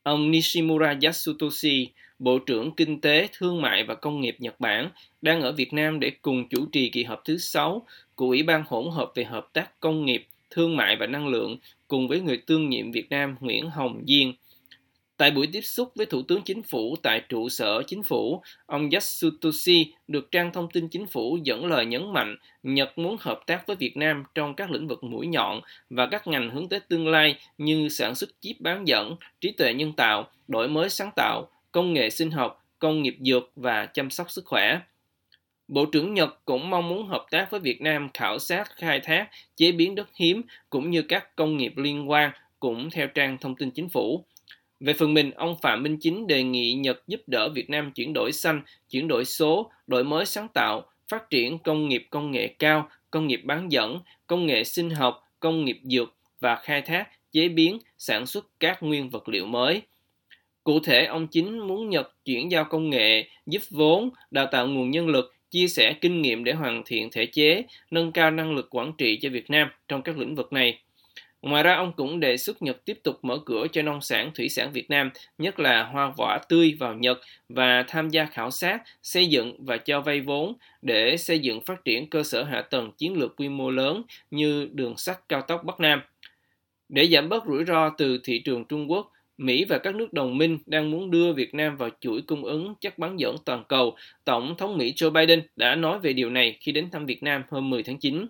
Ông 0.04 0.32
Nishimura 0.32 0.96
Yasutoshi, 1.02 1.90
Bộ 2.20 2.40
trưởng 2.40 2.72
Kinh 2.72 3.02
tế, 3.02 3.28
Thương 3.38 3.62
mại 3.62 3.84
và 3.84 3.96
Công 3.96 4.22
nghiệp 4.22 4.36
Nhật 4.40 4.60
Bản, 4.60 4.90
đang 5.22 5.42
ở 5.42 5.52
Việt 5.52 5.74
Nam 5.74 6.00
để 6.00 6.12
cùng 6.22 6.50
chủ 6.50 6.66
trì 6.72 6.90
kỳ 6.90 7.04
họp 7.04 7.22
thứ 7.26 7.38
6 7.38 7.86
của 8.16 8.28
Ủy 8.28 8.44
ban 8.44 8.64
hỗn 8.68 8.92
hợp 8.92 9.12
về 9.16 9.24
hợp 9.24 9.48
tác 9.54 9.80
công 9.80 10.06
nghiệp, 10.06 10.28
thương 10.50 10.78
mại 10.78 10.96
và 10.96 11.08
năng 11.08 11.28
lượng 11.28 11.58
cùng 11.88 12.08
với 12.08 12.22
người 12.22 12.38
tương 12.38 12.70
nhiệm 12.70 12.92
Việt 12.92 13.10
Nam 13.10 13.36
Nguyễn 13.40 13.70
Hồng 13.70 14.04
Diên. 14.08 14.34
Tại 15.18 15.32
buổi 15.32 15.48
tiếp 15.48 15.62
xúc 15.62 15.92
với 15.96 16.06
Thủ 16.06 16.22
tướng 16.22 16.42
Chính 16.42 16.62
phủ 16.62 16.96
tại 17.04 17.22
trụ 17.30 17.50
sở 17.50 17.84
Chính 17.88 18.04
phủ, 18.04 18.42
ông 18.66 18.90
Yasutoshi 18.90 19.94
được 20.08 20.32
trang 20.32 20.54
thông 20.54 20.70
tin 20.74 20.88
Chính 20.88 21.08
phủ 21.08 21.38
dẫn 21.44 21.66
lời 21.66 21.86
nhấn 21.86 22.14
mạnh 22.14 22.36
Nhật 22.64 22.98
muốn 22.98 23.18
hợp 23.20 23.40
tác 23.48 23.68
với 23.68 23.76
Việt 23.76 23.98
Nam 23.98 24.24
trong 24.36 24.54
các 24.54 24.72
lĩnh 24.72 24.88
vực 24.88 25.04
mũi 25.04 25.28
nhọn 25.28 25.62
và 25.90 26.08
các 26.08 26.28
ngành 26.28 26.50
hướng 26.50 26.70
tới 26.70 26.80
tương 26.80 27.08
lai 27.08 27.36
như 27.58 27.90
sản 27.90 28.16
xuất 28.16 28.30
chip 28.40 28.56
bán 28.60 28.88
dẫn, 28.88 29.16
trí 29.42 29.52
tuệ 29.52 29.74
nhân 29.74 29.94
tạo, 29.94 30.28
đổi 30.48 30.70
mới 30.70 30.90
sáng 30.90 31.10
tạo, 31.16 31.48
công 31.74 31.94
nghệ 31.94 32.10
sinh 32.10 32.32
học, 32.32 32.66
công 32.80 33.02
nghiệp 33.02 33.16
dược 33.20 33.52
và 33.56 33.86
chăm 33.86 34.10
sóc 34.10 34.32
sức 34.32 34.46
khỏe. 34.46 34.80
Bộ 35.68 35.86
trưởng 35.86 36.14
Nhật 36.14 36.40
cũng 36.46 36.70
mong 36.70 36.90
muốn 36.90 37.08
hợp 37.08 37.26
tác 37.32 37.52
với 37.52 37.60
Việt 37.60 37.82
Nam 37.82 38.10
khảo 38.14 38.40
sát, 38.40 38.76
khai 38.76 39.00
thác, 39.00 39.30
chế 39.56 39.72
biến 39.72 39.96
đất 39.96 40.10
hiếm 40.16 40.42
cũng 40.70 40.90
như 40.90 41.02
các 41.02 41.36
công 41.36 41.58
nghiệp 41.58 41.78
liên 41.78 42.10
quan, 42.10 42.32
cũng 42.60 42.90
theo 42.90 43.08
trang 43.08 43.38
thông 43.38 43.56
tin 43.56 43.72
chính 43.72 43.90
phủ. 43.90 44.26
Về 44.80 44.94
phần 44.94 45.14
mình, 45.14 45.32
ông 45.32 45.58
Phạm 45.62 45.84
Minh 45.84 45.98
Chính 46.00 46.28
đề 46.28 46.44
nghị 46.44 46.74
Nhật 46.74 47.04
giúp 47.08 47.22
đỡ 47.28 47.50
Việt 47.50 47.70
Nam 47.70 47.92
chuyển 47.92 48.14
đổi 48.14 48.32
xanh, 48.32 48.62
chuyển 48.90 49.08
đổi 49.08 49.26
số, 49.26 49.72
đổi 49.88 50.04
mới 50.04 50.26
sáng 50.26 50.48
tạo, 50.48 50.84
phát 51.08 51.30
triển 51.30 51.60
công 51.60 51.90
nghiệp 51.90 52.08
công 52.10 52.32
nghệ 52.32 52.48
cao, 52.48 52.90
công 53.12 53.28
nghiệp 53.28 53.42
bán 53.44 53.72
dẫn, 53.72 54.00
công 54.28 54.46
nghệ 54.46 54.64
sinh 54.64 54.90
học, 54.90 55.30
công 55.40 55.66
nghiệp 55.66 55.80
dược 55.84 56.14
và 56.40 56.56
khai 56.56 56.82
thác, 56.82 57.08
chế 57.32 57.48
biến, 57.48 57.80
sản 57.98 58.26
xuất 58.26 58.48
các 58.60 58.84
nguyên 58.84 59.10
vật 59.10 59.30
liệu 59.30 59.46
mới. 59.46 59.82
Cụ 60.64 60.80
thể, 60.80 61.06
ông 61.06 61.28
Chính 61.28 61.68
muốn 61.68 61.90
Nhật 61.90 62.14
chuyển 62.26 62.52
giao 62.52 62.66
công 62.66 62.90
nghệ, 62.90 63.28
giúp 63.46 63.62
vốn, 63.70 64.10
đào 64.32 64.48
tạo 64.52 64.68
nguồn 64.68 64.92
nhân 64.92 65.08
lực, 65.08 65.34
chia 65.52 65.68
sẻ 65.68 65.94
kinh 66.02 66.22
nghiệm 66.22 66.44
để 66.44 66.54
hoàn 66.54 66.84
thiện 66.86 67.10
thể 67.12 67.26
chế, 67.26 67.64
nâng 67.92 68.12
cao 68.12 68.32
năng 68.32 68.56
lực 68.56 68.76
quản 68.76 68.92
trị 68.98 69.20
cho 69.22 69.30
Việt 69.30 69.50
Nam 69.50 69.68
trong 69.88 70.02
các 70.02 70.18
lĩnh 70.18 70.36
vực 70.36 70.54
này. 70.54 70.80
Ngoài 71.42 71.64
ra, 71.64 71.76
ông 71.76 71.94
cũng 71.96 72.20
đề 72.20 72.38
xuất 72.38 72.62
Nhật 72.62 72.86
tiếp 72.86 73.00
tục 73.04 73.20
mở 73.22 73.38
cửa 73.46 73.68
cho 73.72 73.82
nông 73.82 74.02
sản 74.02 74.32
thủy 74.36 74.50
sản 74.50 74.72
Việt 74.74 74.90
Nam, 74.90 75.10
nhất 75.38 75.60
là 75.60 75.84
hoa 75.84 76.14
quả 76.18 76.40
tươi 76.50 76.76
vào 76.80 76.94
Nhật 76.94 77.20
và 77.50 77.84
tham 77.88 78.10
gia 78.10 78.26
khảo 78.26 78.52
sát, 78.52 78.84
xây 79.02 79.28
dựng 79.28 79.56
và 79.66 79.78
cho 79.78 80.02
vay 80.02 80.22
vốn 80.22 80.54
để 80.82 81.18
xây 81.18 81.40
dựng 81.40 81.62
phát 81.62 81.86
triển 81.86 82.10
cơ 82.10 82.24
sở 82.24 82.44
hạ 82.44 82.62
tầng 82.62 82.92
chiến 82.98 83.18
lược 83.18 83.36
quy 83.36 83.50
mô 83.50 83.70
lớn 83.70 84.04
như 84.32 84.70
đường 84.72 84.98
sắt 84.98 85.30
cao 85.30 85.42
tốc 85.42 85.64
Bắc 85.64 85.80
Nam. 85.80 86.02
Để 86.90 87.08
giảm 87.08 87.30
bớt 87.30 87.46
rủi 87.46 87.66
ro 87.66 87.90
từ 87.98 88.20
thị 88.24 88.42
trường 88.46 88.66
Trung 88.66 88.92
Quốc, 88.92 89.12
Mỹ 89.38 89.66
và 89.70 89.78
các 89.78 89.96
nước 89.96 90.14
đồng 90.14 90.38
minh 90.38 90.58
đang 90.66 90.92
muốn 90.92 91.12
đưa 91.12 91.34
Việt 91.34 91.54
Nam 91.54 91.78
vào 91.78 91.90
chuỗi 92.00 92.22
cung 92.22 92.44
ứng 92.44 92.76
chất 92.82 92.98
bán 92.98 93.20
dẫn 93.20 93.36
toàn 93.46 93.64
cầu. 93.70 93.96
Tổng 94.26 94.56
thống 94.58 94.78
Mỹ 94.78 94.94
Joe 94.96 95.12
Biden 95.12 95.42
đã 95.56 95.76
nói 95.76 96.00
về 96.00 96.14
điều 96.14 96.30
này 96.30 96.58
khi 96.60 96.72
đến 96.72 96.90
thăm 96.92 97.06
Việt 97.06 97.24
Nam 97.24 97.44
hôm 97.50 97.70
10 97.70 97.84
tháng 97.84 98.00
9. 98.00 98.26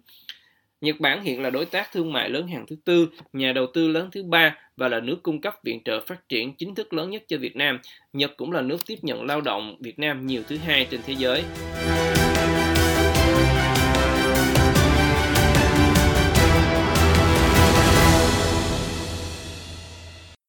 Nhật 0.82 1.00
Bản 1.00 1.24
hiện 1.24 1.42
là 1.42 1.50
đối 1.50 1.66
tác 1.66 1.92
thương 1.92 2.14
mại 2.14 2.30
lớn 2.30 2.48
hàng 2.48 2.66
thứ 2.68 2.76
tư, 2.86 3.10
nhà 3.34 3.52
đầu 3.52 3.66
tư 3.74 3.88
lớn 3.88 4.10
thứ 4.12 4.24
ba 4.24 4.58
và 4.78 4.88
là 4.88 5.00
nước 5.00 5.24
cung 5.24 5.42
cấp 5.42 5.56
viện 5.64 5.82
trợ 5.86 6.06
phát 6.08 6.30
triển 6.30 6.54
chính 6.56 6.76
thức 6.76 6.94
lớn 6.94 7.10
nhất 7.10 7.24
cho 7.28 7.38
Việt 7.38 7.56
Nam. 7.56 7.80
Nhật 8.14 8.34
cũng 8.38 8.52
là 8.52 8.62
nước 8.62 8.78
tiếp 8.86 8.98
nhận 9.02 9.26
lao 9.26 9.42
động 9.42 9.78
Việt 9.80 10.00
Nam 10.00 10.26
nhiều 10.26 10.44
thứ 10.48 10.58
hai 10.58 10.88
trên 10.92 11.00
thế 11.06 11.16
giới. 11.18 11.44